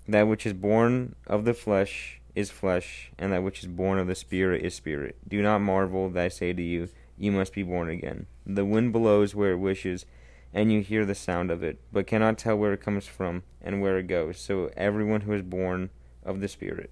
[0.06, 4.06] That which is born of the flesh is flesh, and that which is born of
[4.06, 5.16] the spirit is spirit.
[5.28, 8.26] Do not marvel that I say to you, You must be born again.
[8.46, 10.06] The wind blows where it wishes,
[10.54, 13.82] and you hear the sound of it, but cannot tell where it comes from and
[13.82, 14.38] where it goes.
[14.38, 15.90] So everyone who is born
[16.24, 16.90] of the spirit.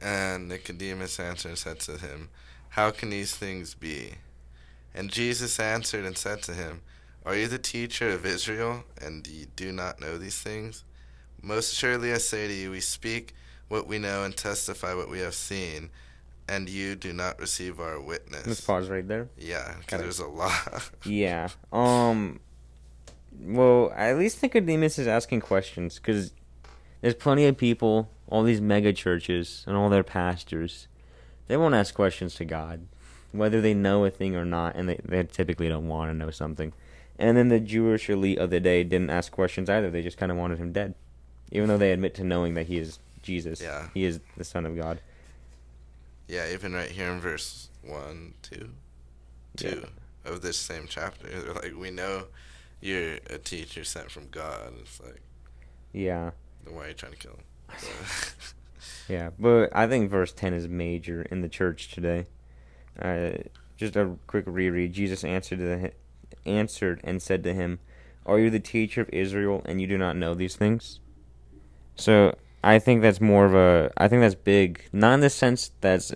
[0.00, 2.28] And Nicodemus answered and said to him,
[2.70, 4.14] How can these things be?
[4.94, 6.82] And Jesus answered and said to him,
[7.24, 10.84] Are you the teacher of Israel, and ye do not know these things?
[11.42, 13.34] Most surely I say to you, we speak
[13.68, 15.90] what we know and testify what we have seen,
[16.48, 18.46] and you do not receive our witness.
[18.46, 19.28] Let's pause right there.
[19.36, 20.90] Yeah, because there's a lot.
[21.04, 21.48] Yeah.
[21.72, 22.40] Um.
[23.38, 26.32] Well, at least Nicodemus is asking questions because
[27.06, 30.88] there's plenty of people, all these mega churches and all their pastors,
[31.46, 32.88] they won't ask questions to God,
[33.30, 36.32] whether they know a thing or not, and they, they typically don't want to know
[36.32, 36.72] something.
[37.16, 39.88] And then the Jewish elite of the day didn't ask questions either.
[39.88, 40.96] They just kind of wanted him dead,
[41.52, 43.60] even though they admit to knowing that he is Jesus.
[43.62, 43.86] Yeah.
[43.94, 44.98] He is the Son of God.
[46.26, 48.68] Yeah, even right here in verse 1, 2,
[49.58, 50.32] 2 Yeah.
[50.32, 52.24] of this same chapter, they're like, we know
[52.80, 54.72] you're a teacher sent from God.
[54.80, 55.20] It's like,
[55.92, 56.32] Yeah.
[56.66, 57.44] Then why are you trying to kill him?
[59.08, 62.26] Yeah, but I think verse 10 is major in the church today.
[63.00, 63.30] Uh,
[63.76, 64.92] just a quick reread.
[64.92, 65.92] Jesus answered the,
[66.44, 67.78] answered and said to him,
[68.24, 71.00] "Are you the teacher of Israel and you do not know these things?"
[71.94, 75.70] So, I think that's more of a I think that's big, not in the sense
[75.80, 76.12] that's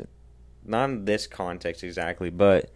[0.64, 2.70] not in this context exactly, but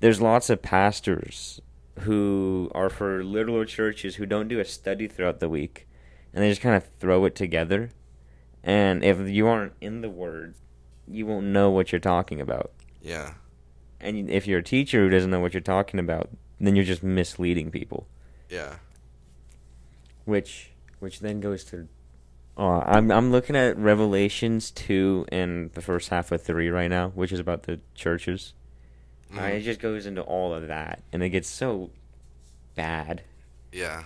[0.00, 1.60] there's lots of pastors
[2.00, 5.87] who are for little churches who don't do a study throughout the week
[6.34, 7.90] and they just kind of throw it together.
[8.62, 10.54] And if you aren't in the word,
[11.06, 12.72] you won't know what you're talking about.
[13.00, 13.34] yeah,
[14.00, 16.28] And if you're a teacher who doesn't know what you're talking about,
[16.60, 18.06] then you're just misleading people.
[18.50, 18.76] yeah,
[20.24, 21.88] Which which then goes to
[22.56, 27.10] uh, I'm I'm looking at Revelations two and the first half of three right now,
[27.10, 28.52] which is about the churches.
[29.32, 29.54] Uh, Mhm.
[29.54, 31.90] it just goes into all of that, and it gets so
[32.74, 33.22] bad.
[33.72, 34.04] yeah.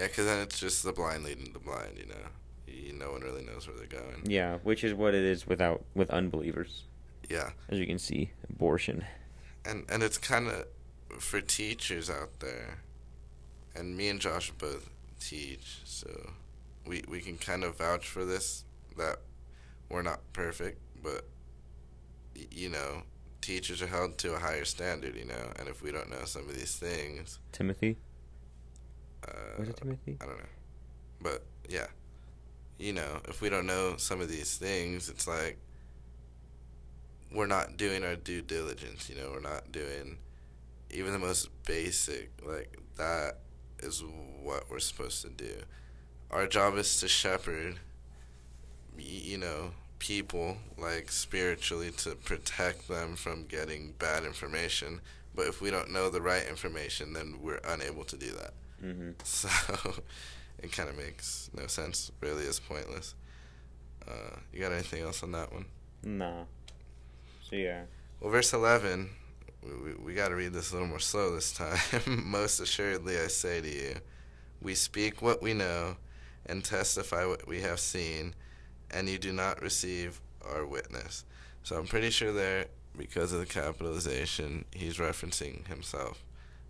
[0.00, 2.14] Yeah, because then it's just the blind leading the blind, you know?
[2.66, 4.22] You, no one really knows where they're going.
[4.24, 6.84] Yeah, which is what it is without with unbelievers,
[7.28, 7.50] Yeah.
[7.68, 9.04] as you can see, abortion.
[9.66, 10.64] And and it's kind of
[11.20, 12.78] for teachers out there,
[13.76, 14.88] and me and Josh both
[15.20, 16.30] teach, so
[16.86, 18.64] we we can kind of vouch for this
[18.96, 19.18] that
[19.90, 21.26] we're not perfect, but
[22.34, 23.02] y- you know,
[23.42, 26.48] teachers are held to a higher standard, you know, and if we don't know some
[26.48, 27.98] of these things, Timothy,
[29.58, 30.16] was it Timothy?
[30.20, 30.44] I don't know,
[31.20, 31.86] but yeah,
[32.78, 35.58] you know, if we don't know some of these things, it's like
[37.32, 39.08] we're not doing our due diligence.
[39.08, 40.18] You know, we're not doing
[40.90, 42.30] even the most basic.
[42.44, 43.38] Like that
[43.80, 44.02] is
[44.42, 45.62] what we're supposed to do.
[46.30, 47.78] Our job is to shepherd.
[48.98, 55.00] You know, people like spiritually to protect them from getting bad information.
[55.34, 58.52] But if we don't know the right information, then we're unable to do that.
[58.82, 59.10] Mm-hmm.
[59.24, 59.48] So
[60.62, 62.10] it kind of makes no sense.
[62.20, 63.14] Really, is pointless.
[64.06, 65.66] Uh, you got anything else on that one?
[66.02, 66.44] Nah.
[67.48, 67.82] So yeah.
[68.20, 69.08] Well, verse 11,
[69.62, 71.78] we, we, we got to read this a little more slow this time.
[72.06, 73.94] Most assuredly, I say to you,
[74.62, 75.96] we speak what we know
[76.46, 78.34] and testify what we have seen,
[78.90, 81.24] and you do not receive our witness.
[81.62, 82.66] So I'm pretty sure there,
[82.96, 86.24] because of the capitalization, he's referencing himself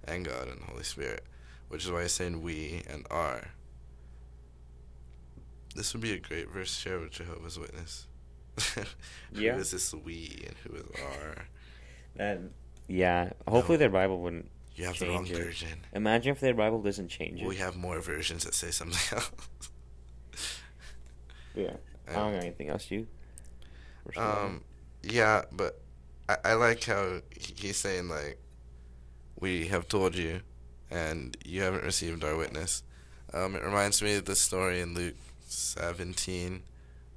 [0.05, 1.25] and God and the Holy Spirit,
[1.71, 3.49] which is why he's saying we and are.
[5.75, 8.07] This would be a great verse to share with Jehovah's Witness.
[9.33, 9.55] Yeah.
[9.55, 11.47] Who is this we and who is our?
[12.17, 12.41] That.
[12.89, 13.31] Yeah.
[13.47, 14.51] Hopefully their Bible wouldn't.
[14.75, 15.37] You have the wrong it.
[15.37, 15.69] version.
[15.93, 17.47] Imagine if their Bible doesn't change it.
[17.47, 19.31] We have more versions that say something else.
[21.55, 21.77] yeah.
[22.09, 22.91] I don't got anything else.
[22.91, 23.07] You.
[24.17, 24.65] Um,
[25.05, 25.81] yeah, but
[26.29, 28.39] I, I like how he's saying like,
[29.39, 30.41] we have told you,
[30.91, 32.83] and you haven't received our witness.
[33.33, 35.15] Um, it reminds me of the story in Luke
[35.47, 36.63] seventeen,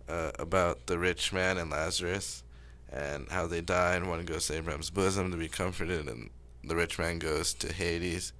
[0.07, 2.43] uh, about the rich man and Lazarus,
[2.91, 6.29] and how they die, and one goes to Abraham's bosom to be comforted, and
[6.63, 8.33] the rich man goes to Hades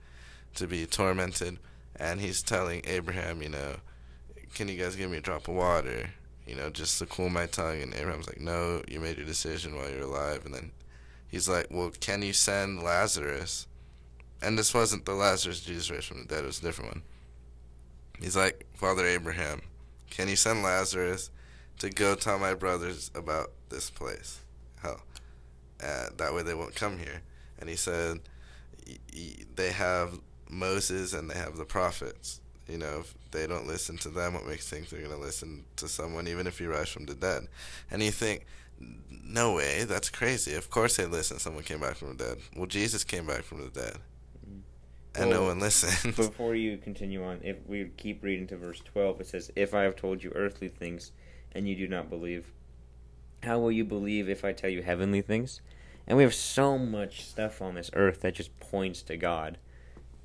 [0.56, 1.58] to be tormented,
[1.96, 3.76] and he's telling Abraham, you know,
[4.54, 6.10] can you guys give me a drop of water?
[6.46, 7.82] you know, just to cool my tongue.
[7.82, 10.46] And Abraham's like, no, you made your decision while you're alive.
[10.46, 10.72] And then
[11.30, 13.67] he's like, well, can you send Lazarus?
[14.44, 17.02] And this wasn't the Lazarus Jesus raised from the dead, it was a different one.
[18.22, 19.62] He's like, Father Abraham,
[20.10, 21.32] can you send Lazarus
[21.80, 24.42] to go tell my brothers about this place?
[24.82, 25.02] Hell.
[25.84, 27.22] Uh, that way they won't come here.
[27.60, 28.20] And he said,
[29.56, 32.42] they have Moses and they have the prophets.
[32.68, 35.66] You know, if they don't listen to them, what makes think they're going to listen
[35.78, 37.48] to someone, even if you rise from the dead?
[37.92, 38.46] And you think,
[39.10, 40.54] no way, that's crazy.
[40.56, 41.40] Of course they listen.
[41.40, 42.38] Someone came back from the dead.
[42.56, 43.98] Well, Jesus came back from the dead,
[44.50, 44.62] Mm.
[45.16, 46.16] and no Well, one listened.
[46.16, 49.84] Before you continue on, if we keep reading to verse 12, it says, If I
[49.84, 51.12] have told you earthly things
[51.54, 52.52] and you do not believe,
[53.44, 55.62] how will you believe if I tell you heavenly things?
[56.08, 59.58] And we have so much stuff on this earth that just points to God,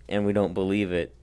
[0.09, 1.15] and we don't believe it.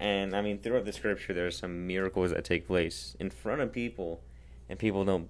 [0.00, 3.60] And I mean, throughout the scripture, there are some miracles that take place in front
[3.60, 4.22] of people,
[4.68, 5.28] and people don't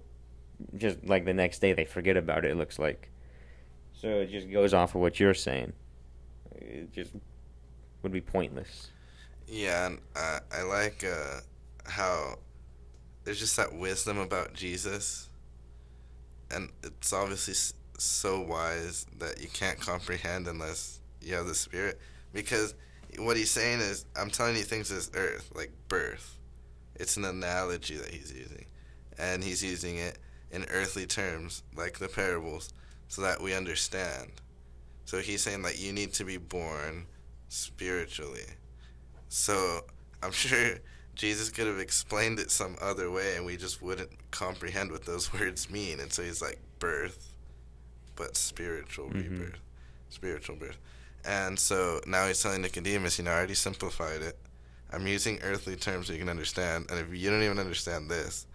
[0.77, 2.51] just like the next day they forget about it.
[2.51, 3.09] It looks like,
[3.93, 5.73] so it just goes off of what you're saying.
[6.55, 7.11] It just
[8.01, 8.89] would be pointless.
[9.47, 11.41] Yeah, and uh, I like uh,
[11.85, 12.35] how
[13.23, 15.29] there's just that wisdom about Jesus,
[16.51, 17.53] and it's obviously
[17.97, 21.99] so wise that you can't comprehend unless you have the Spirit.
[22.33, 22.73] Because
[23.17, 26.37] what he's saying is, I'm telling you things as earth, like birth,
[26.95, 28.65] It's an analogy that he's using.
[29.17, 30.17] And he's using it
[30.51, 32.73] in earthly terms, like the parables,
[33.07, 34.31] so that we understand.
[35.05, 37.05] So he's saying that you need to be born
[37.49, 38.45] spiritually.
[39.29, 39.81] So
[40.21, 40.75] I'm sure
[41.15, 45.31] Jesus could have explained it some other way and we just wouldn't comprehend what those
[45.39, 45.99] words mean.
[45.99, 47.33] And so he's like, birth,
[48.15, 49.29] but spiritual Mhm.
[49.39, 49.59] rebirth,
[50.09, 50.77] spiritual birth.
[51.25, 54.37] And so now he's telling Nicodemus, you know, I already simplified it.
[54.91, 56.87] I'm using earthly terms so you can understand.
[56.89, 58.45] And if you don't even understand this,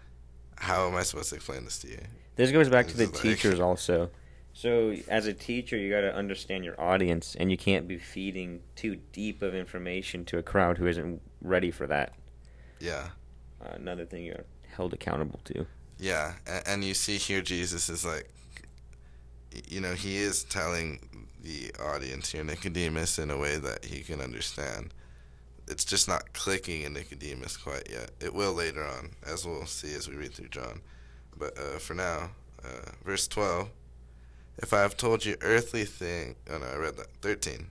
[0.56, 1.98] how am I supposed to explain this to you?
[2.36, 4.10] This goes back to the like- teachers also.
[4.58, 8.60] So as a teacher, you got to understand your audience, and you can't be feeding
[8.74, 12.14] too deep of information to a crowd who isn't ready for that.
[12.80, 13.10] Yeah.
[13.64, 15.64] Uh, another thing you're held accountable to.
[16.00, 18.32] Yeah, and, and you see here Jesus is like,
[19.68, 24.20] you know, he is telling the audience here, Nicodemus, in a way that he can
[24.20, 24.92] understand.
[25.68, 28.10] It's just not clicking in Nicodemus quite yet.
[28.18, 30.80] It will later on, as we'll see as we read through John.
[31.36, 32.30] But uh, for now,
[32.64, 33.70] uh, verse 12
[34.58, 37.08] If I have told you earthly thing, oh no, I read that.
[37.22, 37.68] 13.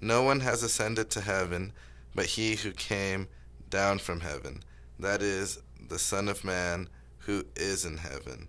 [0.00, 1.72] No one has ascended to heaven
[2.18, 3.28] but he who came
[3.70, 4.64] down from heaven,
[4.98, 6.88] that is, the Son of Man
[7.20, 8.48] who is in heaven.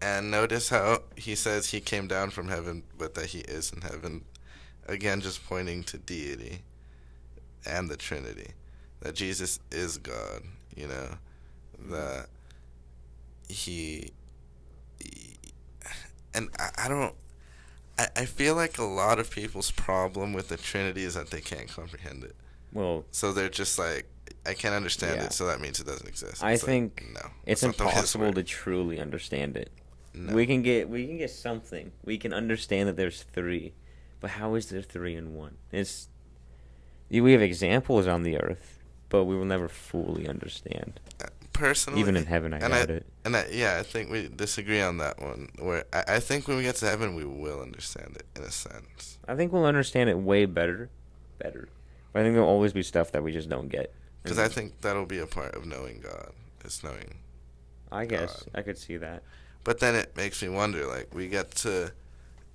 [0.00, 3.82] And notice how he says he came down from heaven, but that he is in
[3.82, 4.24] heaven.
[4.88, 6.62] Again, just pointing to deity
[7.64, 8.50] and the Trinity.
[9.00, 10.42] That Jesus is God,
[10.74, 11.08] you know,
[11.88, 12.26] that
[13.48, 13.54] he.
[13.54, 14.12] he-
[16.34, 17.14] and I, I don't.
[17.98, 21.40] I, I feel like a lot of people's problem with the Trinity is that they
[21.40, 22.34] can't comprehend it.
[22.72, 24.06] Well, So they're just like,
[24.46, 25.24] I can't understand Yeah.
[25.26, 26.42] it, so that means it doesn't exist.
[26.42, 29.56] I It's like, think no, it's that's not the way this impossible to truly understand
[29.58, 29.70] it.
[30.14, 30.34] No.
[30.34, 31.92] We can get we can get something.
[32.04, 33.74] We can understand that there's three,
[34.20, 35.56] but how is there three in one?
[35.70, 36.08] It's
[37.10, 38.78] we have examples on the earth,
[39.10, 40.98] but we will never fully understand.
[41.22, 43.06] Uh, personally, Even in heaven, I and doubt I, it.
[43.24, 45.48] And I, yeah, I think we disagree on that one.
[45.58, 48.50] Where I, I think when we get to heaven, we will understand it in a
[48.50, 49.18] sense.
[49.26, 50.90] I think we'll understand it way better,
[51.38, 51.68] better.
[52.12, 53.92] But I think there'll always be stuff that we just don't get.
[54.22, 56.32] Because I think that'll be a part of knowing God.
[56.64, 57.18] It's knowing.
[57.90, 58.50] I guess God.
[58.54, 59.22] I could see that.
[59.64, 60.86] But then it makes me wonder.
[60.86, 61.92] Like we get to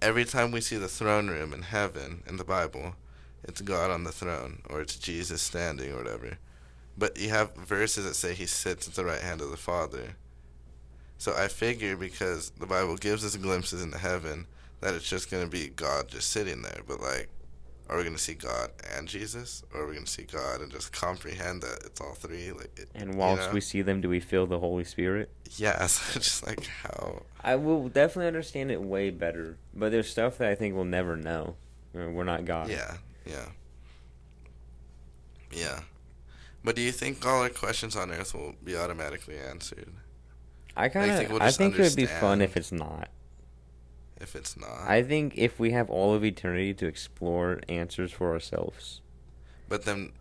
[0.02, 2.96] every time we see the throne room in heaven in the Bible,
[3.44, 6.38] it's God on the throne or it's Jesus standing or whatever.
[6.98, 10.16] But you have verses that say he sits at the right hand of the Father.
[11.20, 14.48] So I figure because the Bible gives us glimpses into heaven
[14.82, 16.82] that it's just going to be God just sitting there.
[16.88, 17.30] But like,
[17.90, 20.62] are we going to see God and Jesus, or are we going to see God
[20.62, 22.52] and just comprehend that it's all three?
[22.52, 23.54] Like, it, And you whilst know?
[23.54, 25.30] we see them, do we feel the Holy Spirit?
[25.56, 29.58] yeah, so just like how I will definitely understand it way better.
[29.74, 31.56] But there's stuff that I think we'll never know.
[31.94, 32.70] We're not God.
[32.70, 33.46] Yeah, yeah.
[35.52, 35.80] Yeah.
[36.64, 39.94] But do you think all our questions on Earth will be automatically answered?
[40.76, 41.32] I kind think of.
[41.34, 43.10] we'll I think it would be fun if it's not.
[44.20, 44.82] If it's not.
[44.88, 49.02] I think if we have all of eternity to explore answers for ourselves,
[49.70, 50.12] but then,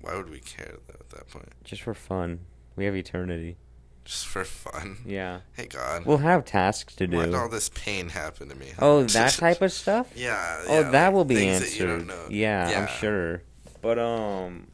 [0.00, 1.48] why would we care though at that point?
[1.64, 2.40] just for fun,
[2.76, 3.56] we have eternity.
[4.04, 4.98] Just for fun?
[5.04, 5.40] Yeah.
[5.54, 6.06] Hey God.
[6.06, 7.16] We'll have tasks to do.
[7.16, 8.68] Why did all this pain happen to me?
[8.78, 10.12] Oh, that type of stuff.
[10.14, 10.62] Yeah.
[10.68, 11.70] Oh, yeah, that like will be answered.
[11.70, 12.26] that you don't know.
[12.30, 12.80] Yeah, Yeah.
[12.82, 13.42] I'm sure.
[13.82, 14.68] But um,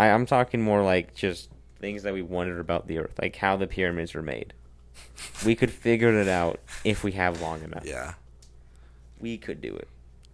[0.00, 3.56] I I'm talking more like just things that we wondered about the Earth, like how
[3.56, 4.52] the pyramids were made.
[5.44, 7.84] We could figure it out if we have long enough.
[7.86, 8.14] Yeah.
[9.20, 9.88] We could do it.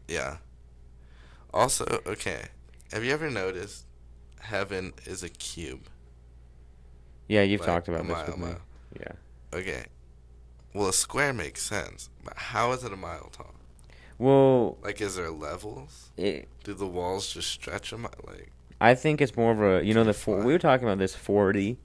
[0.09, 0.37] Yeah.
[1.53, 2.47] Also, okay.
[2.93, 3.85] Have you ever noticed
[4.41, 5.87] heaven is a cube?
[7.29, 8.45] Yeah, you've Like talked a about this mile, with me.
[8.45, 8.61] mile.
[9.01, 9.13] Yeah.
[9.59, 9.85] Okay.
[10.75, 13.55] Well, a square makes sense, but how is it a mile tall?
[14.19, 16.11] Well, Like, is there levels?
[16.17, 18.13] it, Do the walls just stretch a mile?
[18.27, 20.99] Like, I think it's more of a you know the four, we were talking about
[20.99, 21.77] this 4D.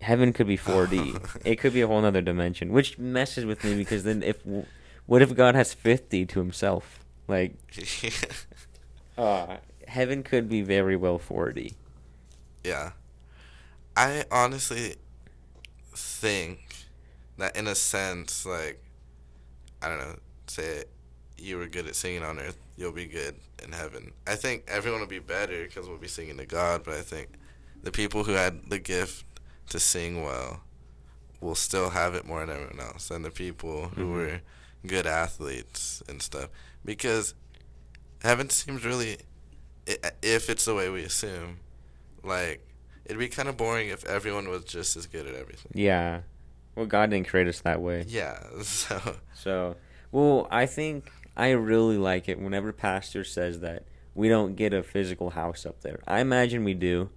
[0.00, 1.40] Heaven could be 4D.
[1.44, 4.38] it could be a whole other dimension, which messes with me because then if
[5.06, 7.04] what if God has 50 to himself?
[7.28, 7.54] Like
[9.18, 9.56] uh
[9.86, 11.74] heaven could be very well 4D.
[12.64, 12.92] yeah.
[13.96, 14.94] I honestly
[15.94, 16.60] think
[17.38, 18.80] that, in a sense, like,
[19.82, 20.16] I don't know,
[20.46, 20.84] say
[21.40, 24.12] you were good at singing on earth, you'll be good in heaven.
[24.26, 27.28] I think everyone will be better because we'll be singing to God, but I think
[27.82, 29.24] the people who had the gift
[29.70, 30.60] to sing well
[31.40, 34.12] will still have it more than everyone else, and the people who Mhm.
[34.12, 34.40] were
[34.86, 36.48] good athletes and stuff.
[36.84, 37.34] Because
[38.22, 39.18] heaven seems really,
[40.22, 41.60] if it's the way we assume,
[42.22, 42.66] like
[43.06, 45.72] it'd be kind of boring if everyone was just as good at everything.
[45.74, 46.22] Yeah.
[46.76, 48.04] Well, God didn't create us that way.
[48.06, 49.76] Yeah, so So,
[50.12, 51.10] well, I think
[51.40, 53.84] I really like it whenever pastor says that
[54.14, 56.00] we don't get a physical house up there.
[56.06, 57.08] I imagine we do,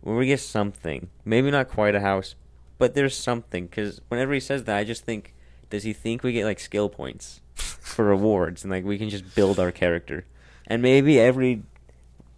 [0.00, 1.10] where we get something.
[1.22, 2.34] Maybe not quite a house,
[2.78, 3.66] but there's something.
[3.66, 5.34] Because whenever he says that, I just think,
[5.68, 9.34] does he think we get like skill points for rewards and like we can just
[9.34, 10.24] build our character?
[10.66, 11.62] And maybe every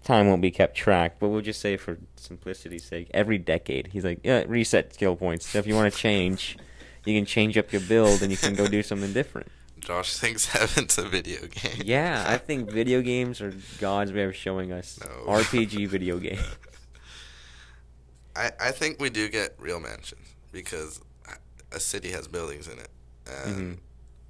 [0.03, 3.91] time won't be kept track, but we'll just say for simplicity's sake, every decade.
[3.93, 5.47] He's like, yeah, reset skill points.
[5.47, 6.59] So if you want to change,
[7.05, 9.47] you can change up your build and you can go do something different.
[9.81, 11.83] Josh thinks heaven's a video game.
[11.85, 15.33] Yeah, I think video games are God's way of showing us No.
[15.33, 16.39] RPG video game.
[18.37, 21.01] I, I think we do get real mansions because
[21.73, 22.89] a city has buildings in it.
[23.27, 23.79] And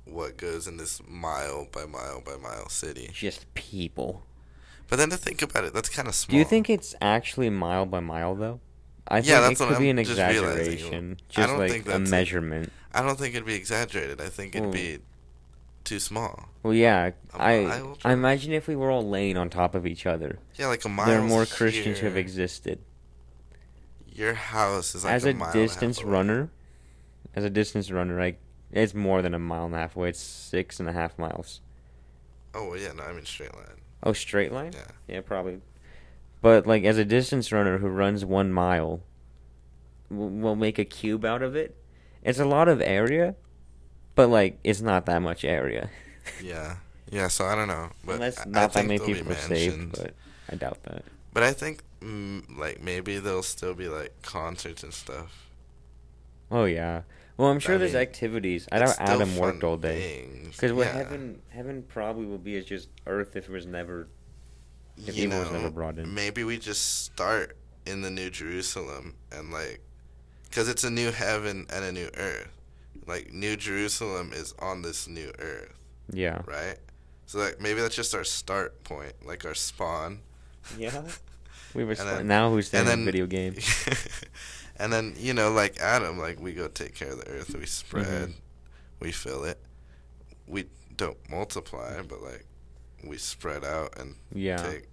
[0.06, 0.12] Mm-hmm.
[0.14, 3.10] what goes in this mile by mile by mile city.
[3.12, 4.22] Just people.
[4.88, 6.32] But then to think about it, that's kind of small.
[6.34, 8.60] Do you think it's actually mile by mile though?
[9.08, 10.44] I Yeah, think that's it what could be I'm an just realizing.
[10.72, 12.72] exaggeration, I just like a measurement.
[12.92, 14.20] I don't think it'd be exaggerated.
[14.20, 14.98] I think it'd Well- be
[15.84, 16.48] too small.
[16.62, 20.38] Well, yeah, I I imagine if we were all laying on top of each other,
[20.56, 21.06] Yeah, like a mile.
[21.06, 22.80] there are more Christians who have existed.
[24.06, 26.50] Your house is like as a, a, mile and half distance runner,
[27.34, 30.10] as a distance runner, like it's more than a mile and a half away.
[30.10, 31.60] It's six and a half miles.
[32.54, 33.80] Oh yeah, no, I mean straight line.
[34.02, 34.72] Oh, straight line?
[34.74, 34.86] Yeah.
[35.08, 35.60] Yeah, probably.
[36.42, 39.02] But like as a distance runner who runs one mile,
[40.08, 41.76] we'll make a cube out of it.
[42.22, 43.34] It's a lot of area,
[44.20, 45.88] but like it's not that much area.
[46.42, 46.76] Yeah,
[47.10, 47.28] yeah.
[47.28, 50.14] So I don't know, but Unless I- I not that many people are saved, but
[50.52, 51.02] I doubt that.
[51.32, 55.48] But I think mm, like maybe there'll still be like concerts and stuff.
[56.50, 57.02] Oh yeah.
[57.36, 58.68] Well, I'm sure I there's mean, activities.
[58.70, 60.28] I doubt Adam worked all day.
[60.44, 60.92] Because what Yeah.
[61.00, 64.08] heaven heaven probably will be is just Earth if it was never
[64.98, 66.12] if you evil know, was never brought in.
[66.14, 67.56] maybe we just start
[67.86, 69.80] in the New Jerusalem and like,
[70.44, 72.52] because it's a new heaven and a new earth.
[73.06, 75.74] Like New Jerusalem is on this new earth,
[76.12, 76.42] Yeah.
[76.46, 76.76] right?
[77.26, 80.20] So like maybe that's just our start point, like our spawn.
[80.78, 81.02] Yeah.
[81.72, 83.54] We were And then- now who's then in video game?
[84.76, 87.64] and then you know, like Adam, like we go take care of the earth, we
[87.66, 88.32] spread, Mm-hmm.
[88.98, 89.58] we fill it.
[90.48, 90.64] We
[90.96, 92.44] don't multiply, but like
[93.04, 94.56] we spread out and Yeah.
[94.56, 94.88] take.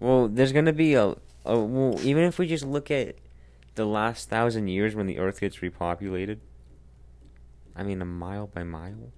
[0.00, 3.14] Well, there's gonna be a, a well, even if we just look at
[3.80, 6.38] the last thousand years when the Earth gets repopulated.
[7.74, 9.10] I mean, a mile by mile.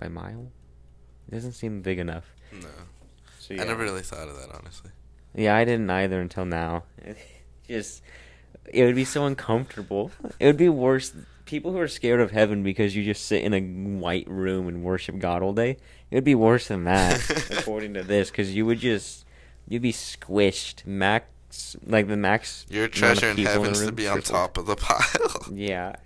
[0.00, 0.50] By mile,
[1.28, 2.34] it doesn't seem big enough.
[2.60, 2.66] No,
[3.38, 4.90] So I never really thought of that honestly.
[5.36, 6.82] Yeah, I didn't either until now.
[7.68, 8.02] Just,
[8.66, 10.10] it would be so uncomfortable.
[10.40, 11.14] It would be worse.
[11.44, 13.60] People who are scared of heaven because you just sit in a
[14.00, 15.76] white room and worship God all day.
[16.10, 19.26] It would be worse than that, according to this, because you would just,
[19.68, 20.86] you'd be squished.
[20.86, 21.26] Max,
[21.86, 22.66] like the max.
[22.68, 25.46] Your treasure in the to be on top of the pile.
[25.54, 25.96] Yeah.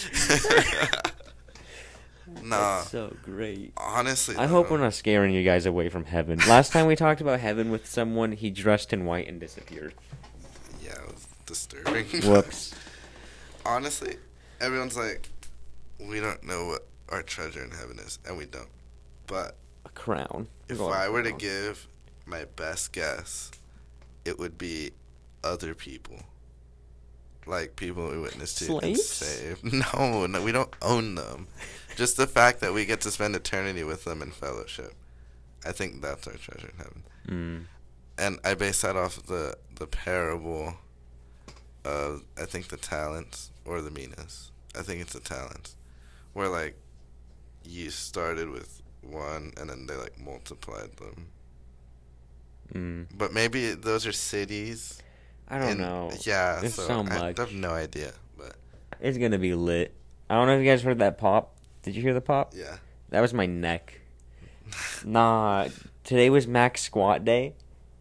[2.42, 3.72] nah, That's so great.
[3.76, 4.36] honestly.
[4.36, 6.38] I hope we're not scaring you guys away from heaven.
[6.48, 9.94] Last time we talked about heaven with someone, he dressed in white and disappeared.
[10.82, 12.04] Yeah, it was disturbing.
[12.22, 12.74] Whoops.
[13.64, 14.16] honestly,
[14.60, 15.30] everyone's like,
[15.98, 18.68] we don't know what our treasure in heaven is, and we don't.
[19.26, 20.48] But A crown.
[20.68, 21.86] if I were to give
[22.26, 23.50] my best guess,
[24.24, 24.92] it would be
[25.44, 26.20] other people.
[27.46, 29.08] Like people we witness to and Slaves?
[29.08, 29.64] saved.
[29.94, 31.48] No, no, we don't own them.
[31.96, 34.92] Just the fact that we get to spend eternity with them in fellowship.
[35.66, 37.02] I think that's our treasure in heaven.
[37.28, 37.64] Mm.
[38.18, 40.74] And I base that off the the parable
[41.84, 44.50] of I think the talents or the minas.
[44.78, 45.76] I think it's the talents.
[46.34, 46.76] Where like
[47.64, 51.28] you started with one and then they like multiplied them.
[52.74, 53.06] Mm.
[53.16, 55.02] But maybe those are cities.
[55.48, 56.10] I don't in- know.
[56.20, 58.12] Yeah, There's so, so I have no idea.
[58.36, 58.56] But
[59.00, 59.94] It's gonna be lit.
[60.28, 61.56] I don't know if you guys heard that pop.
[61.82, 62.52] Did you hear the pop?
[62.54, 62.76] yeah.
[63.10, 64.00] That was my neck.
[65.04, 65.68] Nah,
[66.04, 67.54] today was max squat day.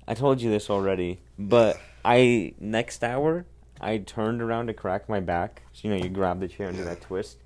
[0.05, 3.45] I told you this already, but I next hour
[3.80, 5.61] I turned around to crack my back.
[5.72, 7.38] So you know you grab the chair and do that twist.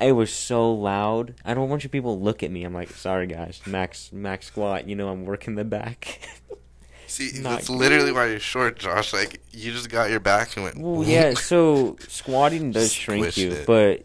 [0.00, 1.34] It was so loud.
[1.44, 2.64] I don't want you people to look at me.
[2.64, 4.88] I'm like, sorry guys, max max squat.
[4.88, 6.20] You know I'm working the back.
[7.06, 9.12] See, Not that's literally why you're short, Josh.
[9.12, 10.78] Like you just got your back and went.
[10.78, 11.34] Well, yeah.
[11.34, 13.66] So squatting does shrink you, it.
[13.66, 14.02] but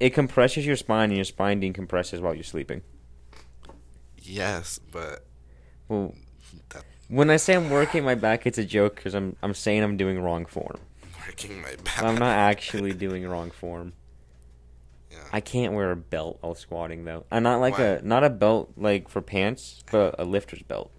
[0.00, 2.82] it compresses your spine, and your spine decompresses while you're sleeping.
[4.22, 5.26] Yes, but
[5.88, 6.14] Well,
[6.70, 9.82] that, when I say I'm working my back, it's a joke because I'm I'm saying
[9.82, 10.78] I'm doing wrong form.
[11.26, 12.02] working my back.
[12.02, 13.92] I'm not actually doing wrong form.
[15.14, 15.20] Yeah.
[15.32, 17.24] I can't wear a belt while squatting though.
[17.30, 17.84] I'm not like Why?
[17.84, 20.90] a not a belt like for pants, but a lifter's belt.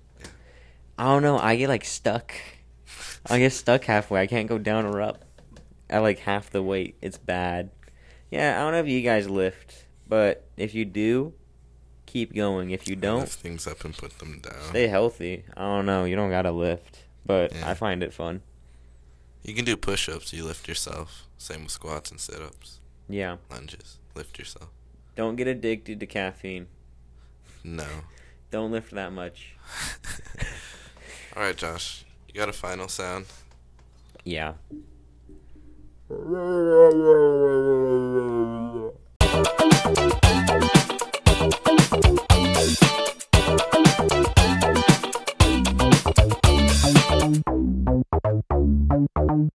[0.97, 1.38] I don't know.
[1.38, 2.34] I get like stuck.
[3.30, 4.22] I get stuck halfway.
[4.22, 5.26] I can't go down or up
[5.89, 6.95] at like half the weight.
[7.01, 7.72] It's bad.
[8.32, 11.34] Yeah, I don't know if you guys lift, but if you do,
[12.05, 12.72] keep going.
[12.72, 14.61] If you don't, Lift things up and put them down.
[14.70, 15.43] stay healthy.
[15.57, 16.05] I don't know.
[16.05, 17.70] You don't gotta lift, but Yeah.
[17.70, 18.41] I find it fun.
[19.43, 20.34] You can do push-ups.
[20.34, 21.28] You lift yourself.
[21.38, 23.38] Same with squats and sit-ups, Yeah.
[23.51, 23.99] lunges.
[24.16, 24.70] Lift yourself.
[25.16, 26.68] Don't get addicted to caffeine.
[27.63, 27.86] No.
[28.49, 29.55] Don't lift that much.
[31.36, 32.05] All right, Josh.
[32.30, 33.26] You got a final sound?
[34.24, 34.53] Yeah.